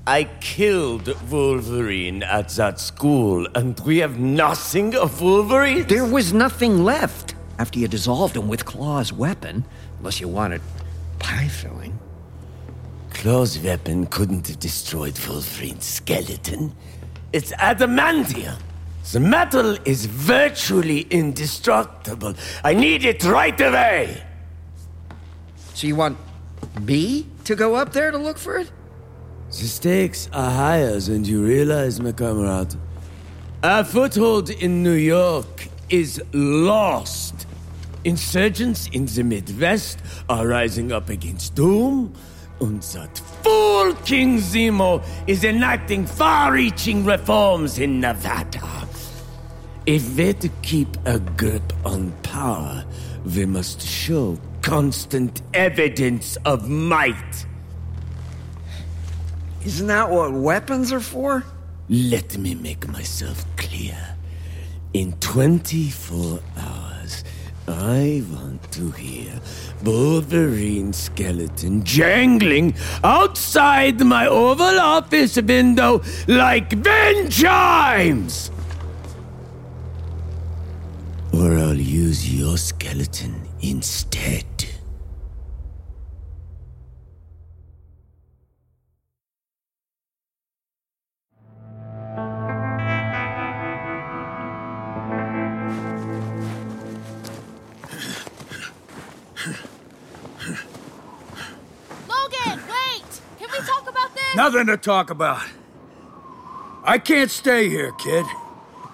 I 0.06 0.24
killed 0.40 1.14
Wolverine 1.30 2.22
at 2.22 2.50
that 2.50 2.78
school, 2.78 3.46
and 3.54 3.78
we 3.80 3.98
have 3.98 4.18
nothing 4.18 4.94
of 4.94 5.20
Wolverine? 5.20 5.86
There 5.86 6.06
was 6.06 6.32
nothing 6.32 6.84
left 6.84 7.34
after 7.58 7.78
you 7.78 7.88
dissolved 7.88 8.36
him 8.36 8.48
with 8.48 8.64
Klaw's 8.64 9.12
weapon, 9.12 9.64
unless 9.98 10.20
you 10.20 10.28
wanted 10.28 10.60
pie 11.18 11.48
filling. 11.48 11.98
Klaw's 13.10 13.58
weapon 13.58 14.06
couldn't 14.06 14.46
have 14.46 14.60
destroyed 14.60 15.18
Wolverine's 15.26 15.84
skeleton. 15.84 16.72
It's 17.32 17.52
adamantium. 17.52 18.58
The 19.12 19.20
metal 19.20 19.76
is 19.84 20.06
virtually 20.06 21.00
indestructible. 21.10 22.34
I 22.62 22.74
need 22.74 23.04
it 23.04 23.24
right 23.24 23.58
away. 23.60 24.22
So 25.74 25.86
you 25.86 25.96
want 25.96 26.18
me 26.80 27.26
to 27.44 27.56
go 27.56 27.74
up 27.74 27.92
there 27.92 28.10
to 28.10 28.18
look 28.18 28.38
for 28.38 28.58
it? 28.58 28.70
The 29.48 29.66
stakes 29.66 30.28
are 30.32 30.50
higher 30.50 31.00
than 31.00 31.24
you 31.24 31.42
realize, 31.42 32.00
my 32.00 32.12
comrade. 32.12 32.74
Our 33.62 33.82
foothold 33.82 34.50
in 34.50 34.82
New 34.82 34.92
York 34.92 35.68
is 35.88 36.22
lost. 36.32 37.47
Insurgents 38.08 38.88
in 38.94 39.04
the 39.04 39.22
Midwest 39.22 39.98
are 40.30 40.46
rising 40.46 40.92
up 40.92 41.10
against 41.10 41.54
Doom, 41.54 42.14
and 42.58 42.80
that 42.80 43.18
fool 43.18 43.92
King 44.06 44.38
Zemo 44.38 45.04
is 45.26 45.44
enacting 45.44 46.06
far 46.06 46.54
reaching 46.54 47.04
reforms 47.04 47.78
in 47.78 48.00
Nevada. 48.00 48.88
If 49.84 50.16
we're 50.16 50.32
to 50.32 50.48
keep 50.62 50.88
a 51.04 51.18
grip 51.18 51.70
on 51.84 52.12
power, 52.22 52.82
we 53.26 53.44
must 53.44 53.82
show 53.82 54.38
constant 54.62 55.42
evidence 55.52 56.38
of 56.46 56.66
might. 56.66 57.46
Isn't 59.66 59.88
that 59.88 60.08
what 60.08 60.32
weapons 60.32 60.94
are 60.94 61.00
for? 61.00 61.44
Let 61.90 62.38
me 62.38 62.54
make 62.54 62.88
myself 62.88 63.44
clear. 63.58 64.16
In 64.94 65.12
24 65.20 66.40
hours, 66.56 66.87
I 67.68 68.22
want 68.32 68.72
to 68.72 68.90
hear 68.92 69.40
Wolverine's 69.84 70.96
skeleton 70.96 71.84
jangling 71.84 72.74
outside 73.04 74.00
my 74.00 74.26
Oval 74.26 74.80
Office 74.80 75.36
window 75.36 76.02
like 76.26 76.72
wind 76.72 77.30
chimes! 77.30 78.50
Or 81.34 81.58
I'll 81.58 81.74
use 81.74 82.34
your 82.34 82.56
skeleton 82.56 83.34
instead. 83.60 84.57
Nothing 104.48 104.68
to 104.68 104.78
talk 104.78 105.10
about. 105.10 105.42
I 106.82 106.96
can't 106.96 107.30
stay 107.30 107.68
here, 107.68 107.92
kid. 107.92 108.24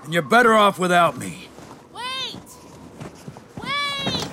And 0.02 0.12
you're 0.12 0.20
better 0.20 0.52
off 0.52 0.80
without 0.80 1.16
me. 1.16 1.46
Wait! 1.94 2.34
Wait! 3.62 4.24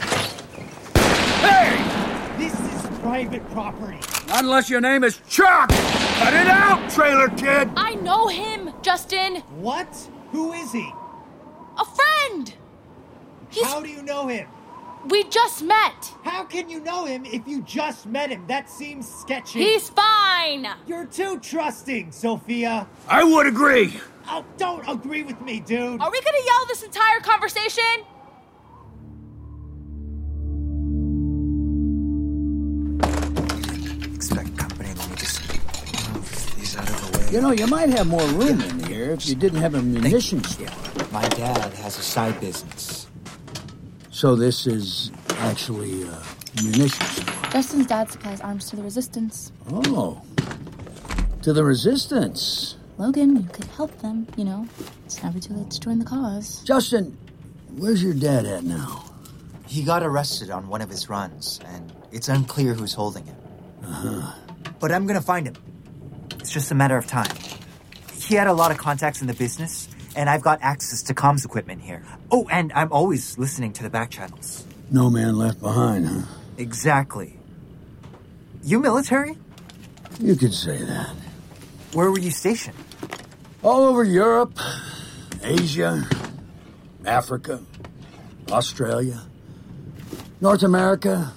Hey! 1.45 2.39
This 2.39 2.59
is 2.59 2.99
private 3.01 3.47
property. 3.51 3.99
Not 4.29 4.45
unless 4.45 4.67
your 4.67 4.81
name 4.81 5.03
is 5.03 5.21
Chuck! 5.29 5.69
Cut 5.69 6.33
it 6.33 6.47
out, 6.47 6.89
trailer 6.89 7.29
kid! 7.29 7.69
I 7.75 7.93
know 8.01 8.27
him, 8.27 8.73
Justin! 8.81 9.41
What? 9.59 9.95
Who 10.31 10.53
is 10.53 10.71
he? 10.71 10.91
A 11.77 11.85
friend! 11.85 12.51
He's. 13.51 13.63
How 13.63 13.79
do 13.79 13.89
you 13.89 14.01
know 14.01 14.25
him? 14.25 14.47
We 15.05 15.23
just 15.25 15.63
met! 15.63 16.13
How 16.23 16.43
can 16.43 16.69
you 16.69 16.79
know 16.79 17.05
him 17.05 17.25
if 17.25 17.47
you 17.47 17.61
just 17.63 18.05
met 18.05 18.29
him? 18.29 18.45
That 18.47 18.69
seems 18.69 19.09
sketchy. 19.09 19.59
He's 19.59 19.89
fine! 19.89 20.67
You're 20.85 21.07
too 21.07 21.39
trusting, 21.39 22.11
Sofia. 22.11 22.87
I 23.07 23.23
would 23.23 23.47
agree. 23.47 23.99
Oh, 24.27 24.45
don't 24.57 24.87
agree 24.87 25.23
with 25.23 25.41
me, 25.41 25.59
dude. 25.59 25.99
Are 25.99 26.11
we 26.11 26.21
gonna 26.21 26.45
yell 26.45 26.65
this 26.67 26.83
entire 26.83 27.19
conversation? 27.19 27.83
Expect 34.15 34.55
company. 34.57 34.89
Let 34.93 35.09
me 35.09 35.15
just 35.15 35.41
move 36.13 36.55
these 36.57 36.77
out 36.77 36.87
of 36.87 37.11
the 37.11 37.17
way. 37.17 37.27
You 37.31 37.41
know, 37.41 37.51
you 37.51 37.65
might 37.65 37.89
have 37.89 38.07
more 38.07 38.25
room 38.29 38.61
in 38.61 38.83
here 38.83 39.11
if 39.13 39.27
you 39.27 39.35
didn't 39.35 39.61
have 39.61 39.73
a 39.73 39.81
munitions 39.81 40.49
store. 40.51 40.67
My 41.11 41.27
dad 41.29 41.73
has 41.73 41.97
a 41.97 42.03
side 42.03 42.39
business. 42.39 42.80
So 44.21 44.35
this 44.35 44.67
is 44.67 45.11
actually 45.39 46.03
a 46.03 46.21
munitions. 46.61 47.23
Justin's 47.51 47.87
dad 47.87 48.11
supplies 48.11 48.39
arms 48.39 48.69
to 48.69 48.75
the 48.75 48.83
resistance. 48.83 49.51
Oh. 49.67 50.21
To 51.41 51.51
the 51.51 51.63
resistance. 51.63 52.75
Logan, 52.99 53.35
you 53.35 53.49
could 53.51 53.65
help 53.65 53.97
them, 54.03 54.27
you 54.37 54.45
know. 54.45 54.67
It's 55.05 55.23
never 55.23 55.39
too 55.39 55.55
late 55.55 55.71
to 55.71 55.79
join 55.79 55.97
the 55.97 56.05
cause. 56.05 56.61
Justin, 56.63 57.17
where's 57.71 58.03
your 58.03 58.13
dad 58.13 58.45
at 58.45 58.63
now? 58.63 59.05
He 59.65 59.83
got 59.83 60.03
arrested 60.03 60.51
on 60.51 60.67
one 60.67 60.81
of 60.81 60.91
his 60.91 61.09
runs, 61.09 61.59
and 61.65 61.91
it's 62.11 62.29
unclear 62.29 62.75
who's 62.75 62.93
holding 62.93 63.25
him. 63.25 63.37
Uh-huh. 63.83 64.35
But 64.79 64.91
I'm 64.91 65.07
gonna 65.07 65.21
find 65.21 65.47
him. 65.47 65.55
It's 66.39 66.51
just 66.51 66.69
a 66.69 66.75
matter 66.75 66.95
of 66.95 67.07
time. 67.07 67.35
He 68.13 68.35
had 68.35 68.45
a 68.45 68.53
lot 68.53 68.69
of 68.69 68.77
contacts 68.77 69.21
in 69.21 69.25
the 69.25 69.33
business, 69.33 69.89
and 70.15 70.29
I've 70.29 70.41
got 70.41 70.59
access 70.61 71.03
to 71.03 71.13
comms 71.13 71.45
equipment 71.45 71.81
here. 71.81 72.03
Oh, 72.29 72.47
and 72.51 72.71
I'm 72.73 72.91
always 72.91 73.37
listening 73.37 73.73
to 73.73 73.83
the 73.83 73.89
back 73.89 74.09
channels. 74.09 74.65
No 74.89 75.09
man 75.09 75.37
left 75.37 75.59
behind, 75.61 76.07
huh? 76.07 76.21
Exactly. 76.57 77.37
You 78.63 78.79
military? 78.79 79.37
You 80.19 80.35
could 80.35 80.53
say 80.53 80.77
that. 80.77 81.15
Where 81.93 82.11
were 82.11 82.19
you 82.19 82.31
stationed? 82.31 82.77
All 83.63 83.83
over 83.83 84.03
Europe, 84.03 84.57
Asia, 85.43 86.07
Africa, 87.05 87.63
Australia, 88.51 89.21
North 90.39 90.63
America, 90.63 91.33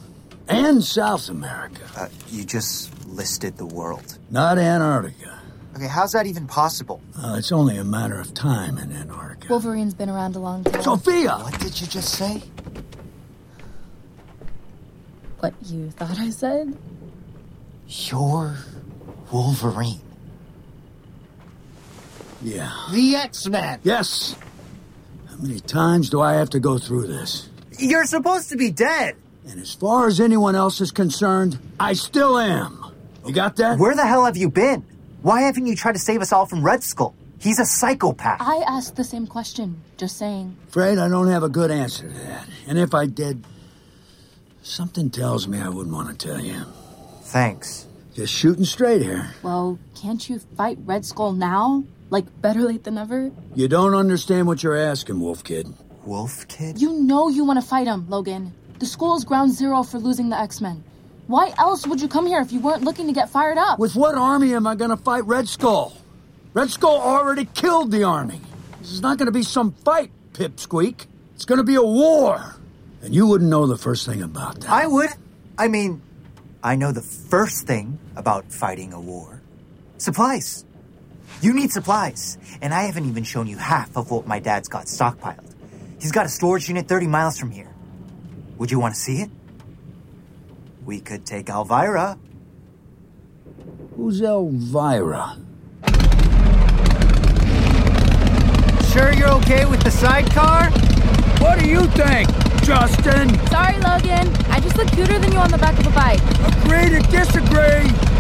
and 0.49 0.83
South 0.83 1.29
America. 1.29 1.83
Uh, 1.97 2.09
you 2.29 2.45
just 2.45 2.91
listed 3.07 3.57
the 3.57 3.67
world. 3.67 4.19
Not 4.31 4.59
Antarctica. 4.59 5.41
Okay, 5.75 5.89
how's 5.89 6.13
that 6.13 6.27
even 6.27 6.47
possible? 6.47 7.01
Uh, 7.19 7.35
it's 7.37 7.51
only 7.51 7.77
a 7.77 7.85
matter 7.85 8.19
of 8.21 8.33
time 8.33 8.79
in 8.79 8.93
Antarctica. 8.93 9.53
Wolverine's 9.53 9.95
been 9.95 10.09
around 10.09 10.37
a 10.37 10.39
long 10.39 10.63
time. 10.63 10.81
Sofia! 10.83 11.37
What 11.39 11.59
did 11.59 11.81
you 11.81 11.87
just 11.89 12.11
say? 12.11 12.43
What 15.41 15.53
you 15.65 15.91
thought 15.91 16.19
I 16.19 16.31
said? 16.31 16.77
You're 17.89 18.57
Wolverine. 19.33 20.01
Yeah. 22.41 22.73
The 22.93 23.17
X-Men. 23.17 23.81
Yes. 23.83 24.37
How 25.29 25.37
many 25.37 25.59
times 25.59 26.09
do 26.09 26.21
I 26.21 26.35
have 26.35 26.51
to 26.51 26.61
go 26.61 26.79
through 26.79 27.09
this? 27.09 27.49
You're 27.79 28.05
supposed 28.07 28.51
to 28.51 28.57
be 28.57 28.71
dead. 28.71 29.17
And 29.49 29.61
as 29.61 29.75
far 29.75 30.07
as 30.07 30.21
anyone 30.21 30.55
else 30.55 30.81
is 30.81 30.93
concerned, 30.93 31.59
I 31.81 31.95
still 31.95 32.39
am. 32.39 32.93
You 33.27 33.35
got 33.35 33.57
that? 33.57 33.79
Where 33.79 33.95
the 33.95 34.07
hell 34.07 34.25
have 34.25 34.37
you 34.37 34.51
been? 34.51 34.85
Why 35.25 35.41
haven't 35.41 35.65
you 35.65 35.75
tried 35.75 35.93
to 35.93 35.99
save 35.99 36.21
us 36.21 36.35
all 36.35 36.45
from 36.45 36.63
Red 36.63 36.83
Skull? 36.83 37.15
He's 37.39 37.59
a 37.59 37.65
psychopath. 37.65 38.43
I 38.43 38.63
asked 38.69 38.97
the 38.97 39.05
same 39.05 39.27
question. 39.27 39.81
Just 39.97 40.19
saying. 40.19 40.55
Afraid 40.69 40.99
I 40.99 41.09
don't 41.09 41.29
have 41.29 41.43
a 41.43 41.49
good 41.49 41.71
answer 41.71 42.07
to 42.07 42.15
that. 42.15 42.47
And 42.69 42.79
if 42.79 42.93
I 42.93 43.07
did, 43.07 43.43
something 44.61 45.09
tells 45.09 45.49
me 45.49 45.59
I 45.63 45.71
wouldn't 45.71 45.95
want 45.95 46.11
to 46.11 46.29
tell 46.29 46.45
you. 46.45 46.67
Thanks. 47.23 47.87
Just 48.15 48.35
shooting 48.35 48.67
straight 48.67 49.01
here. 49.01 49.31
Well, 49.43 49.79
can't 49.95 50.29
you 50.29 50.41
fight 50.59 50.77
Red 50.85 51.07
Skull 51.07 51.33
now? 51.33 51.85
Like, 52.11 52.27
better 52.43 52.61
late 52.61 52.85
than 52.85 52.97
never? 52.97 53.31
You 53.55 53.67
don't 53.67 53.95
understand 53.95 54.47
what 54.47 54.63
you're 54.63 54.77
asking, 54.77 55.21
Wolf 55.21 55.43
Kid. 55.43 55.73
Wolf 56.05 56.47
Kid? 56.49 56.83
You 56.83 57.01
know 57.01 57.31
you 57.31 57.47
want 57.47 57.59
to 57.63 57.67
fight 57.67 57.87
him, 57.87 58.11
Logan. 58.11 58.53
The 58.79 58.85
school 58.85 59.17
is 59.17 59.25
ground 59.25 59.53
zero 59.55 59.85
for 59.85 59.99
losing 59.99 60.29
the 60.29 60.39
X 60.39 60.61
Men. 60.61 60.85
Why 61.27 61.55
else 61.57 61.87
would 61.87 62.01
you 62.03 62.09
come 62.09 62.27
here 62.27 62.41
if 62.41 62.53
you 62.53 62.61
weren't 62.61 62.83
looking 62.83 63.07
to 63.07 63.13
get 63.13 63.31
fired 63.31 63.57
up? 63.57 63.79
With 63.79 63.97
what 63.97 64.15
army 64.15 64.55
am 64.55 64.67
I 64.67 64.75
going 64.75 64.91
to 64.91 64.97
fight 64.97 65.25
Red 65.25 65.49
Skull? 65.49 65.97
Red 66.53 66.71
Skull 66.71 67.01
already 67.01 67.47
killed 67.47 67.91
the 67.91 68.05
army. 68.05 68.41
This 68.81 68.93
is 68.93 69.01
not 69.01 69.17
going 69.17 69.27
to 69.27 69.33
be 69.33 69.43
some 69.43 69.73
fight, 69.73 70.11
Pipsqueak. 70.35 71.07
It's 71.35 71.47
going 71.47 71.59
to 71.59 71.65
be 71.65 71.77
a 71.77 71.83
war. 71.83 72.57
And 73.03 73.15
you 73.15 73.27
wouldn't 73.27 73.49
know 73.49 73.67
the 73.67 73.79
first 73.79 74.07
thing 74.07 74.23
about 74.23 74.61
that. 74.61 74.71
I 74.71 74.87
would. 74.87 75.11
I 75.57 75.69
mean, 75.69 76.03
I 76.63 76.77
know 76.77 76.93
the 76.93 77.03
first 77.03 77.67
thing 77.67 77.99
about 78.17 78.53
fighting 78.53 78.93
a 78.93 79.01
war 79.01 79.41
supplies. 79.97 80.65
You 81.41 81.55
need 81.55 81.73
supplies, 81.73 82.39
and 82.61 82.73
I 82.73 82.83
haven't 82.83 83.09
even 83.09 83.25
shown 83.25 83.47
you 83.47 83.57
half 83.57 83.97
of 83.97 84.11
what 84.11 84.27
my 84.27 84.39
dad's 84.39 84.69
got 84.69 84.87
stockpiled. 84.87 85.53
He's 86.01 86.13
got 86.13 86.27
a 86.27 86.29
storage 86.29 86.69
unit 86.69 86.87
30 86.87 87.07
miles 87.07 87.39
from 87.39 87.51
here. 87.51 87.71
Would 88.59 88.71
you 88.71 88.79
want 88.79 88.95
to 88.95 89.01
see 89.01 89.23
it? 89.23 89.31
We 90.85 91.01
could 91.01 91.25
take 91.25 91.49
Elvira. 91.49 92.19
Who's 93.97 94.21
Elvira? 94.21 95.39
Sure 98.93 99.13
you're 99.15 99.33
okay 99.33 99.65
with 99.65 99.83
the 99.83 99.91
sidecar? 99.91 100.71
What 101.41 101.59
do 101.59 101.67
you 101.67 101.87
think, 101.87 102.29
Justin? 102.63 103.29
Sorry, 103.49 103.79
Logan. 103.81 104.29
I 104.51 104.61
just 104.61 104.77
look 104.77 104.89
cuter 104.89 105.19
than 105.19 105.33
you 105.33 105.39
on 105.39 105.51
the 105.51 105.59
back 105.59 105.79
of 105.79 105.87
a 105.87 105.91
bike. 105.91 106.21
Agree 106.65 106.91
to 106.91 107.01
disagree. 107.11 108.14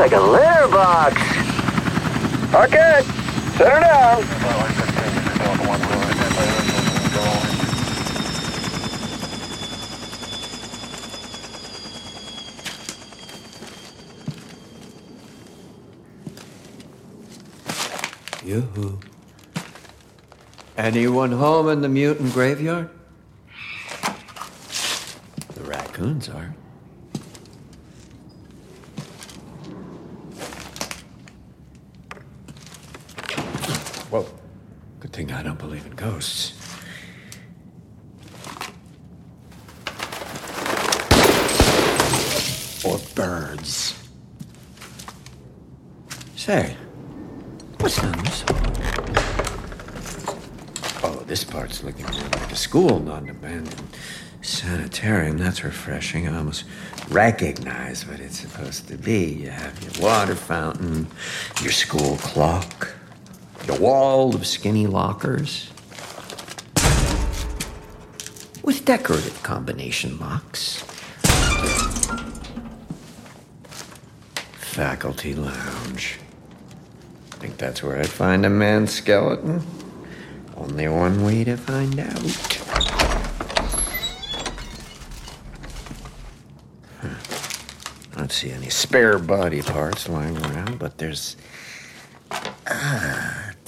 Like 0.00 0.12
a 0.12 0.18
litter 0.18 0.68
box. 0.68 1.14
Okay, 2.54 3.02
set 3.58 3.70
her 3.70 3.80
down. 3.80 4.24
Yoo-hoo. 18.42 18.98
Anyone 20.78 21.32
home 21.32 21.68
in 21.68 21.82
the 21.82 21.90
mutant 21.90 22.32
graveyard? 22.32 22.88
The 25.54 25.62
raccoons 25.64 26.30
are. 26.30 26.54
Whoa. 34.10 34.26
Good 34.98 35.09
thing 35.20 35.36
I 35.36 35.42
don't 35.42 35.58
believe 35.58 35.84
in 35.84 35.92
ghosts. 35.92 36.54
Or 42.84 42.98
birds. 43.14 44.02
Say, 46.36 46.74
what's 47.80 48.00
down 48.00 48.12
this? 48.24 48.44
Oh, 51.02 51.22
this 51.26 51.44
part's 51.44 51.82
looking 51.84 52.06
more 52.06 52.22
like 52.22 52.52
a 52.52 52.56
school, 52.56 52.98
not 52.98 53.22
an 53.22 53.28
abandoned 53.28 53.82
sanitarium. 54.40 55.36
That's 55.36 55.62
refreshing. 55.62 56.28
I 56.28 56.38
almost 56.38 56.64
recognize 57.10 58.06
what 58.06 58.20
it's 58.20 58.38
supposed 58.38 58.88
to 58.88 58.96
be. 58.96 59.24
You 59.26 59.50
have 59.50 59.82
your 59.82 60.02
water 60.02 60.34
fountain, 60.34 61.08
your 61.60 61.72
school 61.72 62.16
clock, 62.16 62.94
your 63.70 63.78
wall 63.78 64.34
of 64.34 64.46
skinny 64.46 64.86
lockers 64.86 65.70
with 68.62 68.82
decorative 68.84 69.40
combination 69.42 70.18
locks. 70.18 70.82
Faculty 74.58 75.34
lounge. 75.34 76.18
Think 77.32 77.58
that's 77.58 77.82
where 77.82 77.98
I'd 77.98 78.08
find 78.08 78.44
a 78.44 78.50
man's 78.50 78.92
skeleton? 78.92 79.62
Only 80.56 80.88
one 80.88 81.24
way 81.24 81.44
to 81.44 81.56
find 81.56 82.00
out. 82.00 82.56
Huh. 87.00 88.14
I 88.14 88.18
don't 88.18 88.32
see 88.32 88.50
any 88.50 88.68
spare 88.68 89.18
body 89.18 89.62
parts 89.62 90.08
lying 90.08 90.36
around, 90.38 90.78
but 90.78 90.98
there's. 90.98 91.36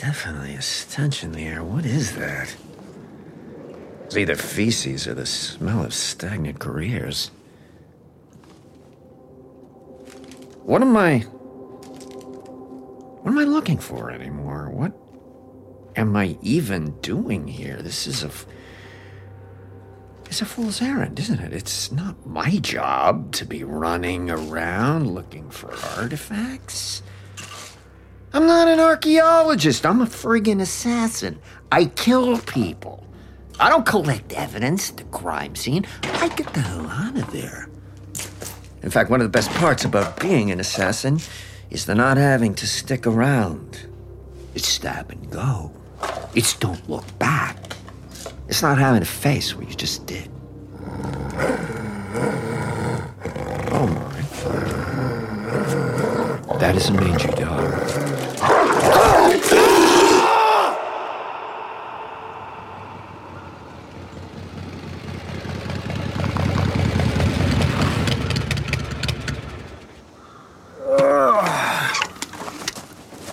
Definitely 0.02 0.56
a 0.56 0.62
stench 0.62 1.22
in 1.22 1.30
the 1.30 1.46
air. 1.46 1.62
What 1.62 1.86
is 1.86 2.16
that? 2.16 2.56
It's 4.04 4.16
either 4.16 4.34
feces 4.34 5.06
or 5.06 5.14
the 5.14 5.26
smell 5.26 5.84
of 5.84 5.94
stagnant 5.94 6.58
careers. 6.58 7.30
What 10.64 10.82
am 10.82 10.96
I. 10.96 11.20
What 13.20 13.30
am 13.30 13.38
I 13.38 13.44
looking 13.44 13.78
for 13.78 14.10
anymore? 14.10 14.70
What 14.70 14.92
am 15.94 16.16
I 16.16 16.36
even 16.42 16.98
doing 17.00 17.46
here? 17.46 17.80
This 17.80 18.08
is 18.08 18.24
a. 18.24 18.30
It's 20.26 20.42
a 20.42 20.46
fool's 20.46 20.82
errand, 20.82 21.20
isn't 21.20 21.38
it? 21.38 21.52
It's 21.52 21.92
not 21.92 22.26
my 22.26 22.56
job 22.56 23.30
to 23.34 23.44
be 23.44 23.62
running 23.62 24.32
around 24.32 25.14
looking 25.14 25.48
for 25.48 25.72
artifacts. 25.96 27.02
I'm 28.34 28.46
not 28.46 28.66
an 28.66 28.80
archaeologist. 28.80 29.84
I'm 29.84 30.00
a 30.00 30.06
friggin' 30.06 30.62
assassin. 30.62 31.38
I 31.70 31.84
kill 31.84 32.38
people. 32.38 33.06
I 33.60 33.68
don't 33.68 33.84
collect 33.84 34.32
evidence 34.32 34.88
at 34.90 34.96
the 34.96 35.04
crime 35.04 35.54
scene. 35.54 35.84
I 36.02 36.28
get 36.28 36.52
the 36.54 36.60
hell 36.60 36.86
out 36.88 37.16
of 37.16 37.30
there. 37.30 37.68
In 38.82 38.90
fact, 38.90 39.10
one 39.10 39.20
of 39.20 39.26
the 39.26 39.30
best 39.30 39.50
parts 39.50 39.84
about 39.84 40.18
being 40.18 40.50
an 40.50 40.60
assassin 40.60 41.20
is 41.70 41.84
the 41.84 41.94
not 41.94 42.16
having 42.16 42.54
to 42.54 42.66
stick 42.66 43.06
around. 43.06 43.86
It's 44.54 44.66
stab 44.66 45.10
and 45.10 45.30
go. 45.30 45.70
It's 46.34 46.56
don't 46.56 46.88
look 46.88 47.04
back. 47.18 47.58
It's 48.48 48.62
not 48.62 48.78
having 48.78 49.00
to 49.00 49.06
face 49.06 49.54
what 49.54 49.68
you 49.68 49.74
just 49.74 50.06
did. 50.06 50.30
Oh 53.70 53.86
my. 53.86 54.12
That 56.58 56.76
is 56.76 56.88
a 56.90 56.92
mangy 56.92 57.28
dog. 57.28 57.72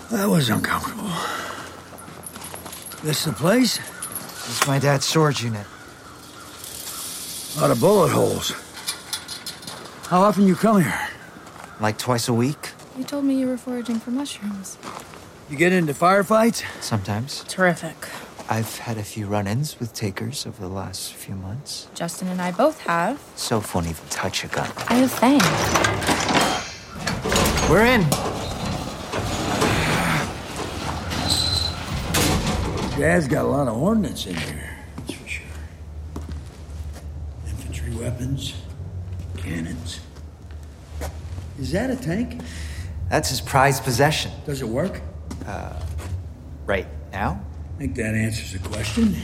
That 0.10 0.29
was 0.40 0.50
uncomfortable. 0.50 1.10
This 3.04 3.26
the 3.26 3.34
place? 3.34 3.78
It's 3.78 4.66
my 4.66 4.80
dad's 4.80 5.04
storage 5.04 5.44
unit. 5.44 5.68
A 7.58 7.60
lot 7.60 7.72
of 7.72 7.82
bullet 7.82 8.08
holes. 8.12 8.52
How 10.08 10.22
often 10.22 10.48
you 10.48 10.56
come 10.56 10.82
here? 10.82 11.08
Like 11.82 11.98
twice 11.98 12.30
a 12.30 12.34
week, 12.34 12.70
You 12.98 13.04
told 13.04 13.26
me 13.26 13.38
you 13.38 13.48
were 13.48 13.58
foraging 13.58 14.00
for 14.00 14.12
mushrooms. 14.12 14.78
You 15.50 15.58
get 15.58 15.74
into 15.74 15.94
firefights? 15.94 16.64
sometimes. 16.82 17.44
Terrific. 17.50 17.98
I've 18.50 18.78
had 18.78 18.98
a 18.98 19.04
few 19.04 19.26
run 19.28 19.46
ins 19.46 19.78
with 19.78 19.94
takers 19.94 20.48
over 20.48 20.62
the 20.62 20.70
last 20.74 21.14
few 21.16 21.36
months. 21.36 21.90
Justin 21.94 22.30
and 22.30 22.42
I 22.42 22.52
both 22.52 22.80
have. 22.88 23.20
Soph 23.36 23.76
won't 23.76 23.88
even 23.88 24.06
touch 24.10 24.46
a 24.46 24.48
gun. 24.48 24.72
I 24.88 24.94
have 25.04 25.12
Fang. 25.12 25.42
We're 27.70 27.84
in. 27.84 28.29
Dad's 33.00 33.30
got 33.30 33.46
a 33.46 33.48
lot 33.48 33.70
of 33.70 33.78
ordnance 33.82 34.26
in 34.26 34.36
here, 34.36 34.78
that's 34.98 35.14
for 35.14 35.26
sure. 35.26 35.46
Infantry 37.48 37.96
weapons, 37.96 38.56
cannons. 39.38 40.02
Is 41.58 41.72
that 41.72 41.90
a 41.90 41.96
tank? 41.96 42.42
That's 43.10 43.30
his 43.30 43.40
prized 43.40 43.86
possession. 43.86 44.34
Does 44.46 44.62
it 44.62 44.68
work? 44.68 45.00
Uh, 45.48 45.80
right 46.66 46.88
now? 47.14 47.42
I 47.76 47.78
think 47.80 47.96
that 47.96 48.16
answers 48.16 48.52
the 48.52 48.68
question. 48.68 49.16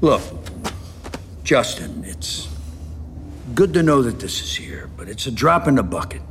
Look, 0.00 0.22
Justin, 1.44 2.02
it's 2.06 2.48
good 3.54 3.74
to 3.74 3.82
know 3.82 4.00
that 4.00 4.18
this 4.20 4.42
is 4.42 4.56
here, 4.56 4.88
but 4.96 5.10
it's 5.10 5.26
a 5.26 5.30
drop 5.30 5.68
in 5.68 5.74
the 5.74 5.82
bucket. 5.82 6.22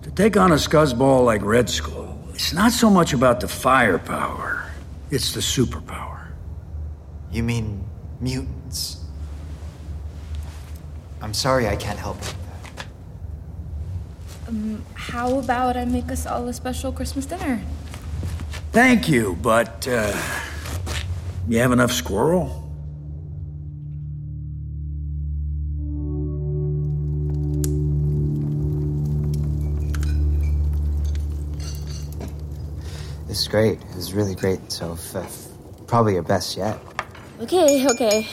To 0.00 0.10
take 0.10 0.38
on 0.38 0.52
a 0.52 0.54
scuzzball 0.54 1.26
like 1.26 1.42
Red 1.42 1.68
Skull, 1.68 2.15
it's 2.36 2.52
not 2.52 2.70
so 2.70 2.90
much 2.90 3.14
about 3.14 3.40
the 3.40 3.48
firepower, 3.48 4.70
it's 5.10 5.32
the 5.32 5.40
superpower. 5.40 6.26
You 7.32 7.42
mean 7.42 7.82
mutants? 8.20 9.02
I'm 11.22 11.32
sorry 11.32 11.66
I 11.66 11.76
can't 11.76 11.98
help 11.98 12.18
you. 12.22 12.32
Um, 14.48 14.84
how 14.92 15.38
about 15.38 15.78
I 15.78 15.86
make 15.86 16.12
us 16.12 16.26
all 16.26 16.46
a 16.46 16.52
special 16.52 16.92
Christmas 16.92 17.24
dinner? 17.24 17.62
Thank 18.70 19.08
you, 19.08 19.38
but, 19.40 19.88
uh, 19.88 20.14
you 21.48 21.58
have 21.60 21.72
enough 21.72 21.90
squirrel? 21.90 22.65
Great. 33.48 33.80
It 33.80 33.94
was 33.94 34.12
really 34.12 34.34
great. 34.34 34.72
So, 34.72 34.92
f- 34.92 35.16
f- 35.16 35.46
probably 35.86 36.14
your 36.14 36.22
best 36.22 36.56
yet. 36.56 36.78
Okay, 37.40 37.86
okay. 37.88 38.26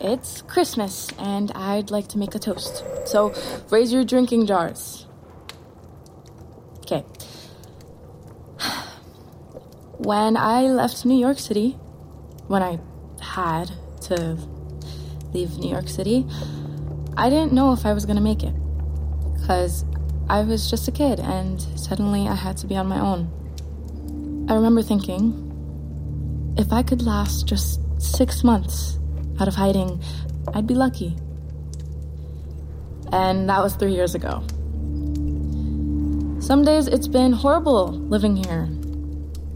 It's 0.00 0.42
Christmas, 0.42 1.08
and 1.18 1.50
I'd 1.52 1.90
like 1.90 2.06
to 2.08 2.18
make 2.18 2.34
a 2.34 2.38
toast. 2.38 2.84
So 3.06 3.34
raise 3.70 3.92
your 3.92 4.04
drinking 4.04 4.46
jars. 4.46 5.06
Okay. 6.80 7.04
When 9.98 10.36
I 10.36 10.62
left 10.64 11.06
New 11.06 11.18
York 11.18 11.38
City, 11.38 11.72
when 12.48 12.62
I 12.62 12.78
had 13.20 13.72
to 14.02 14.38
leave 15.32 15.56
New 15.56 15.70
York 15.70 15.88
City, 15.88 16.26
I 17.16 17.30
didn't 17.30 17.52
know 17.52 17.72
if 17.72 17.86
I 17.86 17.94
was 17.94 18.04
gonna 18.04 18.20
make 18.20 18.42
it. 18.42 18.54
Because 19.34 19.84
I 20.28 20.42
was 20.42 20.70
just 20.70 20.86
a 20.86 20.92
kid, 20.92 21.18
and 21.18 21.60
suddenly 21.76 22.28
I 22.28 22.34
had 22.34 22.58
to 22.58 22.66
be 22.66 22.76
on 22.76 22.86
my 22.86 23.00
own. 23.00 23.32
I 24.48 24.54
remember 24.54 24.80
thinking, 24.80 26.54
if 26.56 26.72
I 26.72 26.82
could 26.84 27.02
last 27.02 27.46
just 27.48 27.80
six 28.00 28.44
months 28.44 28.98
out 29.40 29.48
of 29.48 29.54
hiding, 29.56 30.00
I'd 30.54 30.68
be 30.68 30.74
lucky. 30.74 31.16
And 33.12 33.48
that 33.48 33.60
was 33.60 33.74
three 33.74 33.92
years 33.92 34.14
ago. 34.14 34.44
Some 36.40 36.62
days 36.64 36.86
it's 36.86 37.08
been 37.08 37.32
horrible 37.32 37.88
living 37.88 38.36
here, 38.36 38.68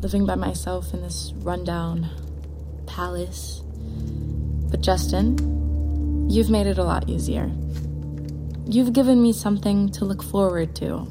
living 0.02 0.26
by 0.26 0.34
myself 0.34 0.92
in 0.92 1.02
this 1.02 1.32
rundown 1.36 2.08
palace. 2.86 3.62
But 4.70 4.80
Justin, 4.80 6.28
you've 6.28 6.50
made 6.50 6.66
it 6.66 6.78
a 6.78 6.84
lot 6.84 7.08
easier. 7.08 7.48
You've 8.66 8.92
given 8.92 9.22
me 9.22 9.32
something 9.32 9.90
to 9.90 10.04
look 10.04 10.22
forward 10.22 10.74
to. 10.76 11.06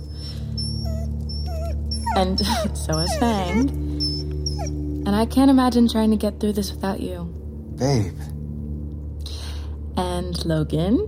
And 2.16 2.40
so 2.74 2.98
has 2.98 3.16
Fang. 3.18 3.70
And 5.06 5.16
I 5.16 5.26
can't 5.26 5.50
imagine 5.50 5.88
trying 5.88 6.12
to 6.12 6.18
get 6.18 6.40
through 6.40 6.54
this 6.54 6.72
without 6.72 7.00
you. 7.00 7.24
Babe. 7.78 8.18
And 9.98 10.46
Logan, 10.46 11.08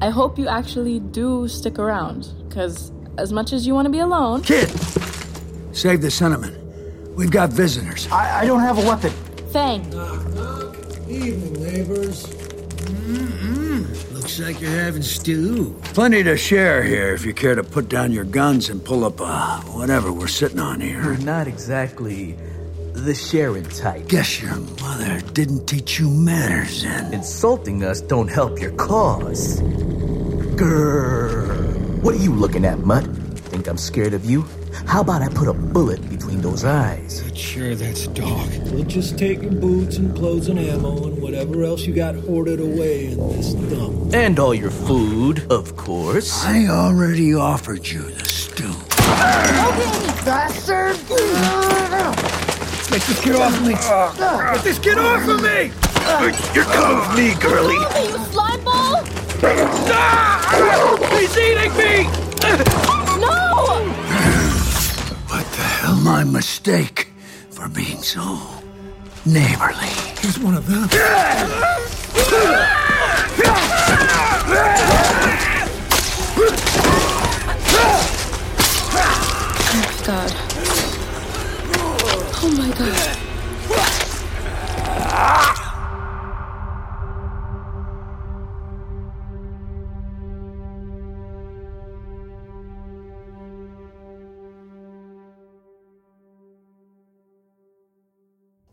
I 0.00 0.10
hope 0.10 0.38
you 0.38 0.48
actually 0.48 1.00
do 1.00 1.48
stick 1.48 1.78
around, 1.78 2.32
because 2.48 2.92
as 3.18 3.32
much 3.32 3.52
as 3.52 3.66
you 3.66 3.74
want 3.74 3.86
to 3.86 3.90
be 3.90 4.00
alone. 4.00 4.42
Kid! 4.42 4.68
Save 5.72 6.02
the 6.02 6.10
sentiment. 6.10 6.56
We've 7.16 7.30
got 7.30 7.50
visitors. 7.50 8.06
I, 8.12 8.40
I 8.40 8.46
don't 8.46 8.60
have 8.60 8.78
a 8.78 8.86
weapon. 8.86 9.10
Fang. 9.52 9.88
Knock, 9.90 10.34
knock. 10.34 10.76
Evening, 11.08 11.52
neighbors. 11.62 12.35
Looks 14.36 14.48
like 14.48 14.60
you're 14.60 14.82
having 14.82 15.00
stew. 15.00 15.74
Plenty 15.94 16.22
to 16.24 16.36
share 16.36 16.82
here 16.82 17.14
if 17.14 17.24
you 17.24 17.32
care 17.32 17.54
to 17.54 17.64
put 17.64 17.88
down 17.88 18.12
your 18.12 18.24
guns 18.24 18.68
and 18.68 18.84
pull 18.84 19.06
up 19.06 19.18
uh, 19.18 19.62
whatever 19.62 20.12
we're 20.12 20.26
sitting 20.26 20.58
on 20.58 20.78
here. 20.78 21.02
You're 21.02 21.16
not 21.18 21.46
exactly 21.46 22.36
the 22.92 23.14
sharing 23.14 23.64
type. 23.64 24.06
Guess 24.08 24.42
your 24.42 24.56
mother 24.82 25.22
didn't 25.32 25.64
teach 25.64 25.98
you 25.98 26.10
manners 26.10 26.82
then. 26.82 27.14
Insulting 27.14 27.82
us 27.82 28.02
don't 28.02 28.28
help 28.28 28.60
your 28.60 28.72
cause. 28.72 29.62
Grrr. 30.60 32.02
What 32.02 32.14
are 32.14 32.22
you 32.22 32.34
looking 32.34 32.66
at, 32.66 32.80
Mutt? 32.80 33.04
Think 33.48 33.68
I'm 33.68 33.78
scared 33.78 34.12
of 34.12 34.26
you? 34.26 34.44
How 34.84 35.00
about 35.00 35.22
I 35.22 35.28
put 35.28 35.48
a 35.48 35.52
bullet 35.54 36.06
between 36.08 36.40
those 36.40 36.64
eyes? 36.64 37.24
Sure, 37.34 37.74
that's 37.74 38.06
dog. 38.08 38.48
We'll 38.70 38.84
just 38.84 39.18
take 39.18 39.42
your 39.42 39.52
boots 39.52 39.96
and 39.96 40.14
clothes 40.14 40.48
and 40.48 40.58
ammo 40.58 41.06
and 41.06 41.22
whatever 41.22 41.64
else 41.64 41.86
you 41.86 41.94
got 41.94 42.14
hoarded 42.14 42.60
away 42.60 43.12
in 43.12 43.28
this 43.30 43.54
dump. 43.54 44.14
And 44.14 44.38
all 44.38 44.54
your 44.54 44.70
food, 44.70 45.50
of 45.50 45.76
course. 45.76 46.44
I 46.44 46.66
already 46.66 47.34
offered 47.34 47.86
you 47.86 48.02
the 48.02 48.24
stew. 48.28 48.64
Okay, 48.66 50.06
bastard! 50.24 50.96
Get 52.90 53.02
this 53.02 53.20
kid 53.22 53.36
off 53.36 53.60
me! 53.62 53.74
Get 53.74 54.64
this 54.64 54.78
kid 54.78 54.98
off 54.98 55.28
of 55.28 55.42
me! 55.42 55.72
You're 56.54 56.64
coming 56.64 56.98
with 56.98 57.16
me, 57.16 57.34
girlie. 57.40 57.74
you 57.74 58.24
slime 58.32 58.64
ball! 58.64 59.02
Ah! 59.88 61.08
He's 61.18 61.36
eating 61.36 61.76
me! 61.76 62.75
My 66.06 66.22
mistake 66.22 67.08
for 67.50 67.68
being 67.68 68.00
so 68.00 68.38
neighborly. 69.24 69.90
He's 70.22 70.38
one 70.38 70.54
of 70.54 70.64
them. 70.68 70.88
Oh 79.58 79.82
my 79.82 80.06
god. 80.06 80.32
Oh 82.40 82.54
my 82.56 82.70
god. 82.78 83.25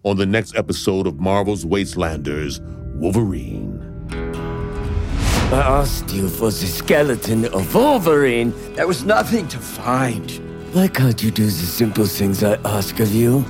On 0.06 0.18
the 0.18 0.26
next 0.26 0.58
episode 0.58 1.08
of 1.08 1.22
Marvel's 1.22 1.63
Wastelanders, 1.63 2.60
Wolverine. 2.96 3.80
I 4.12 5.62
asked 5.80 6.12
you 6.12 6.28
for 6.28 6.52
the 6.52 6.68
skeleton 6.68 7.46
of 7.46 7.74
Wolverine. 7.74 8.54
There 8.76 8.86
was 8.86 9.06
nothing 9.06 9.48
to 9.48 9.58
find. 9.58 10.30
Why 10.74 10.89
can't 10.89 11.24
you 11.24 11.32
do 11.32 11.46
the 11.46 11.52
simple 11.52 12.06
things 12.06 12.44
I 12.44 12.56
ask 12.66 13.00
of 13.00 13.13
you? 13.13 13.46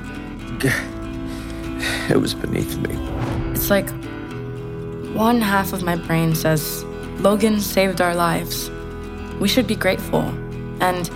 It 2.07 2.21
was 2.21 2.35
beneath 2.35 2.77
me. 2.77 2.95
It's 3.51 3.71
like 3.71 3.89
one 5.15 5.41
half 5.41 5.73
of 5.73 5.81
my 5.81 5.95
brain 5.95 6.35
says, 6.35 6.83
Logan 7.17 7.61
saved 7.61 7.99
our 7.99 8.13
lives. 8.13 8.69
We 9.39 9.47
should 9.47 9.65
be 9.65 9.75
grateful. 9.75 10.21
And 10.81 11.09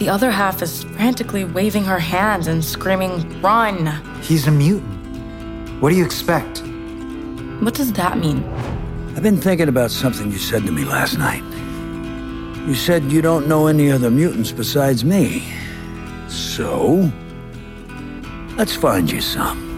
the 0.00 0.08
other 0.08 0.30
half 0.30 0.62
is 0.62 0.84
frantically 0.84 1.44
waving 1.44 1.84
her 1.84 1.98
hands 1.98 2.46
and 2.46 2.64
screaming, 2.64 3.42
Run! 3.42 3.86
He's 4.22 4.46
a 4.46 4.50
mutant. 4.50 5.82
What 5.82 5.90
do 5.90 5.96
you 5.96 6.06
expect? 6.06 6.62
What 7.60 7.74
does 7.74 7.92
that 7.92 8.16
mean? 8.16 8.42
I've 9.14 9.22
been 9.22 9.36
thinking 9.36 9.68
about 9.68 9.90
something 9.90 10.32
you 10.32 10.38
said 10.38 10.64
to 10.64 10.72
me 10.72 10.86
last 10.86 11.18
night. 11.18 11.44
You 12.66 12.74
said 12.74 13.12
you 13.12 13.20
don't 13.20 13.46
know 13.46 13.66
any 13.66 13.90
other 13.90 14.10
mutants 14.10 14.52
besides 14.52 15.04
me. 15.04 15.52
So, 16.28 17.12
let's 18.56 18.74
find 18.74 19.10
you 19.10 19.20
some. 19.20 19.69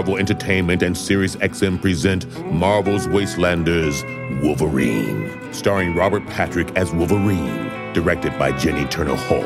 Marvel 0.00 0.16
Entertainment 0.16 0.82
and 0.82 0.96
Sirius 0.96 1.36
XM 1.36 1.78
present 1.78 2.26
Marvel's 2.50 3.06
Wastelanders 3.06 4.02
Wolverine, 4.42 5.52
starring 5.52 5.94
Robert 5.94 6.26
Patrick 6.28 6.74
as 6.74 6.90
Wolverine, 6.90 7.68
directed 7.92 8.38
by 8.38 8.50
Jenny 8.52 8.86
Turner 8.86 9.14
Hall. 9.14 9.44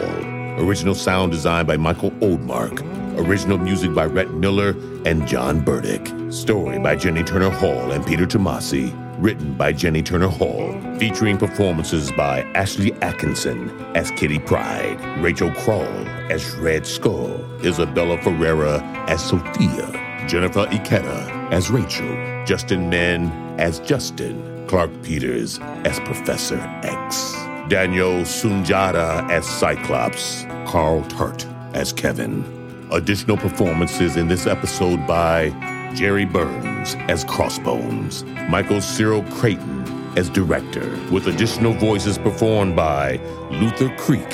Original 0.65 0.95
sound 0.95 1.33
design 1.33 1.67
by 1.67 1.77
Michael 1.77 2.13
Odmark. 2.21 2.83
Original 3.19 3.59
music 3.59 3.93
by 3.93 4.05
Rhett 4.05 4.31
Miller 4.31 4.77
and 5.05 5.27
John 5.27 5.59
Burdick. 5.59 6.13
Story 6.33 6.79
by 6.79 6.95
Jenny 6.95 7.25
Turner 7.25 7.51
Hall 7.51 7.91
and 7.91 8.07
Peter 8.07 8.25
Tomasi. 8.25 8.95
Written 9.21 9.55
by 9.55 9.73
Jenny 9.73 10.05
Turner 10.05 10.29
Hall. 10.29 10.81
Featuring 11.01 11.37
performances 11.37 12.13
by 12.13 12.45
Ashlie 12.55 12.97
Atkinson 13.03 13.71
as 13.97 14.13
Kitty 14.13 14.39
Pryde, 14.39 15.01
Rachel 15.21 15.51
Crowl 15.51 15.83
as 16.31 16.55
Red 16.55 16.87
Skull, 16.87 17.45
Isabella 17.65 18.23
Ferreira 18.23 18.81
as 19.09 19.25
Sofia, 19.25 20.04
Jennifer 20.27 20.67
Ikeda 20.67 21.53
as 21.53 21.71
Rachel, 21.71 22.45
Justin 22.47 22.89
Min 22.89 23.29
as 23.59 23.81
Justin, 23.81 24.67
Clarke 24.67 25.03
Peters 25.03 25.59
as 25.85 26.01
Professor 26.01 26.59
X, 26.83 27.33
Daniel 27.69 28.23
Sunjata 28.23 29.29
as 29.31 29.47
Cyclops, 29.47 30.45
Carl 30.67 31.03
Tart 31.05 31.47
as 31.75 31.93
Kevin. 31.93 32.45
Additional 32.91 33.37
performances 33.37 34.17
in 34.17 34.29
this 34.29 34.47
episode 34.47 35.07
by 35.07 35.51
Jerry 35.95 36.25
Burns 36.25 36.95
as 37.09 37.25
Crossbones, 37.25 38.25
Michael 38.49 38.81
Cyril 38.81 39.23
Creighton 39.25 39.85
as 40.17 40.31
director, 40.31 40.99
with 41.11 41.27
additional 41.27 41.73
voices 41.73 42.19
performed 42.19 42.77
by 42.77 43.17
Luther 43.51 43.95
Creek, 43.97 44.29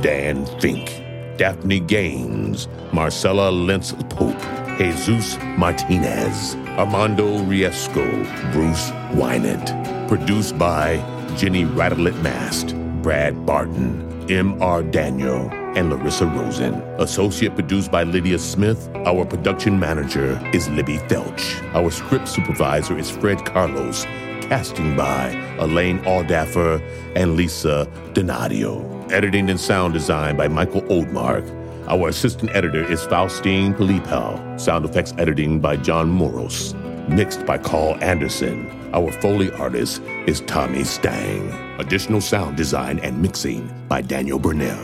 Dan 0.00 0.46
Fink, 0.60 1.03
Daphne 1.36 1.80
Gaines, 1.80 2.68
Marcella 2.92 3.50
Lentz 3.50 3.92
Pope, 4.10 4.40
Jesus 4.78 5.36
Martinez, 5.56 6.54
Armando 6.78 7.38
Riesco, 7.44 8.04
Bruce 8.52 8.90
Wynant. 9.12 10.08
Produced 10.08 10.58
by 10.58 10.96
Jenny 11.36 11.64
Radelet 11.64 12.20
Mast, 12.22 12.74
Brad 13.02 13.46
Barton, 13.46 14.30
M.R. 14.30 14.82
Daniel, 14.82 15.50
and 15.76 15.90
Larissa 15.90 16.26
Rosen. 16.26 16.74
Associate 16.98 17.54
produced 17.54 17.90
by 17.90 18.04
Lydia 18.04 18.38
Smith. 18.38 18.88
Our 19.06 19.24
production 19.24 19.78
manager 19.78 20.40
is 20.54 20.68
Libby 20.70 20.98
Felch. 20.98 21.62
Our 21.74 21.90
script 21.90 22.28
supervisor 22.28 22.96
is 22.98 23.10
Fred 23.10 23.44
Carlos. 23.44 24.04
Casting 24.42 24.96
by 24.96 25.30
Elaine 25.58 25.98
Aldaffer 26.00 26.80
and 27.16 27.34
Lisa 27.34 27.88
Donadio. 28.12 28.93
Editing 29.14 29.48
and 29.48 29.60
sound 29.60 29.92
design 29.94 30.36
by 30.36 30.48
Michael 30.48 30.82
Odmark. 30.82 31.48
Our 31.86 32.08
assistant 32.08 32.50
editor 32.52 32.82
is 32.82 33.06
Faustine 33.06 33.72
Pilipal. 33.72 34.58
Sound 34.58 34.84
effects 34.84 35.14
editing 35.18 35.60
by 35.60 35.76
John 35.76 36.08
Moros. 36.10 36.74
Mixed 37.08 37.46
by 37.46 37.58
Carl 37.58 37.96
Anderson. 38.02 38.68
Our 38.92 39.12
Foley 39.12 39.52
artist 39.52 40.02
is 40.26 40.40
Tommy 40.40 40.82
Stang. 40.82 41.48
Additional 41.78 42.20
sound 42.20 42.56
design 42.56 42.98
and 43.04 43.22
mixing 43.22 43.72
by 43.86 44.00
Daniel 44.00 44.40
Burnell. 44.40 44.82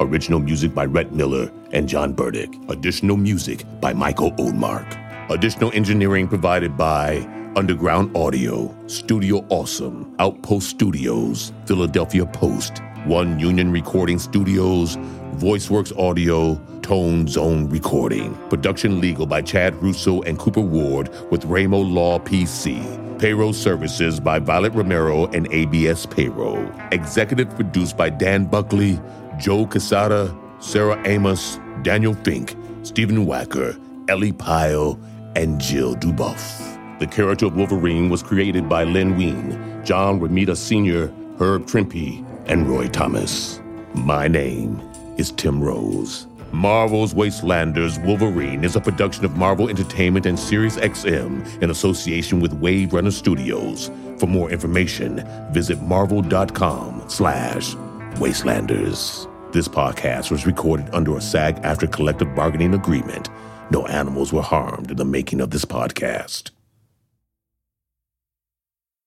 Original 0.00 0.40
music 0.40 0.74
by 0.74 0.86
Rhett 0.86 1.12
Miller 1.12 1.52
and 1.72 1.86
John 1.86 2.14
Burdick. 2.14 2.54
Additional 2.70 3.18
music 3.18 3.66
by 3.82 3.92
Michael 3.92 4.32
Odmark. 4.38 4.88
Additional 5.30 5.70
engineering 5.74 6.28
provided 6.28 6.78
by 6.78 7.28
Underground 7.56 8.16
Audio, 8.16 8.74
Studio 8.86 9.44
Awesome, 9.50 10.14
Outpost 10.18 10.70
Studios, 10.70 11.52
Philadelphia 11.66 12.24
Post, 12.24 12.80
One 13.06 13.38
Union 13.38 13.70
Recording 13.70 14.18
Studios, 14.18 14.96
VoiceWorks 15.36 15.96
Audio, 15.96 16.56
Tone 16.82 17.28
Zone 17.28 17.70
Recording. 17.70 18.34
Production 18.48 19.00
legal 19.00 19.26
by 19.26 19.42
Chad 19.42 19.80
Russo 19.80 20.22
and 20.22 20.36
Cooper 20.40 20.60
Ward 20.60 21.08
with 21.30 21.44
Ramo 21.44 21.78
Law 21.78 22.18
PC. 22.18 22.82
Payroll 23.20 23.52
services 23.52 24.18
by 24.18 24.40
Violet 24.40 24.72
Romero 24.72 25.26
and 25.26 25.46
ABS 25.52 26.04
Payroll. 26.06 26.68
Executive 26.90 27.48
produced 27.54 27.96
by 27.96 28.10
Dan 28.10 28.44
Buckley, 28.44 28.98
Joe 29.38 29.68
Quesada, 29.68 30.36
Sarah 30.58 31.00
Amos, 31.06 31.60
Daniel 31.82 32.14
Fink, 32.14 32.56
Stephen 32.82 33.24
Wacker, 33.24 33.80
Ellie 34.10 34.32
Pyle, 34.32 34.98
and 35.36 35.60
Jill 35.60 35.94
Duboff. 35.94 36.98
The 36.98 37.06
character 37.06 37.46
of 37.46 37.54
Wolverine 37.54 38.08
was 38.08 38.24
created 38.24 38.68
by 38.68 38.82
Len 38.82 39.16
Wein, 39.16 39.82
John 39.84 40.18
Romita 40.18 40.56
Sr., 40.56 41.12
Herb 41.38 41.66
Trimpe, 41.66 42.25
and 42.46 42.68
Roy 42.68 42.88
Thomas. 42.88 43.60
My 43.94 44.28
name 44.28 44.80
is 45.16 45.30
Tim 45.32 45.62
Rose. 45.62 46.26
Marvel's 46.52 47.12
Wastelanders 47.12 48.02
Wolverine 48.04 48.64
is 48.64 48.76
a 48.76 48.80
production 48.80 49.24
of 49.24 49.36
Marvel 49.36 49.68
Entertainment 49.68 50.26
and 50.26 50.38
Sirius 50.38 50.76
XM 50.76 51.62
in 51.62 51.70
association 51.70 52.40
with 52.40 52.52
Wave 52.54 52.92
Runner 52.92 53.10
Studios. 53.10 53.90
For 54.18 54.26
more 54.26 54.50
information, 54.50 55.26
visit 55.52 55.82
marvel.com 55.82 57.02
slash 57.08 57.74
wastelanders. 58.14 59.30
This 59.52 59.68
podcast 59.68 60.30
was 60.30 60.46
recorded 60.46 60.88
under 60.92 61.16
a 61.16 61.20
SAG-AFTRA 61.20 61.92
collective 61.92 62.34
bargaining 62.34 62.74
agreement. 62.74 63.28
No 63.70 63.86
animals 63.86 64.32
were 64.32 64.42
harmed 64.42 64.90
in 64.90 64.96
the 64.96 65.04
making 65.04 65.40
of 65.40 65.50
this 65.50 65.64
podcast. 65.64 66.50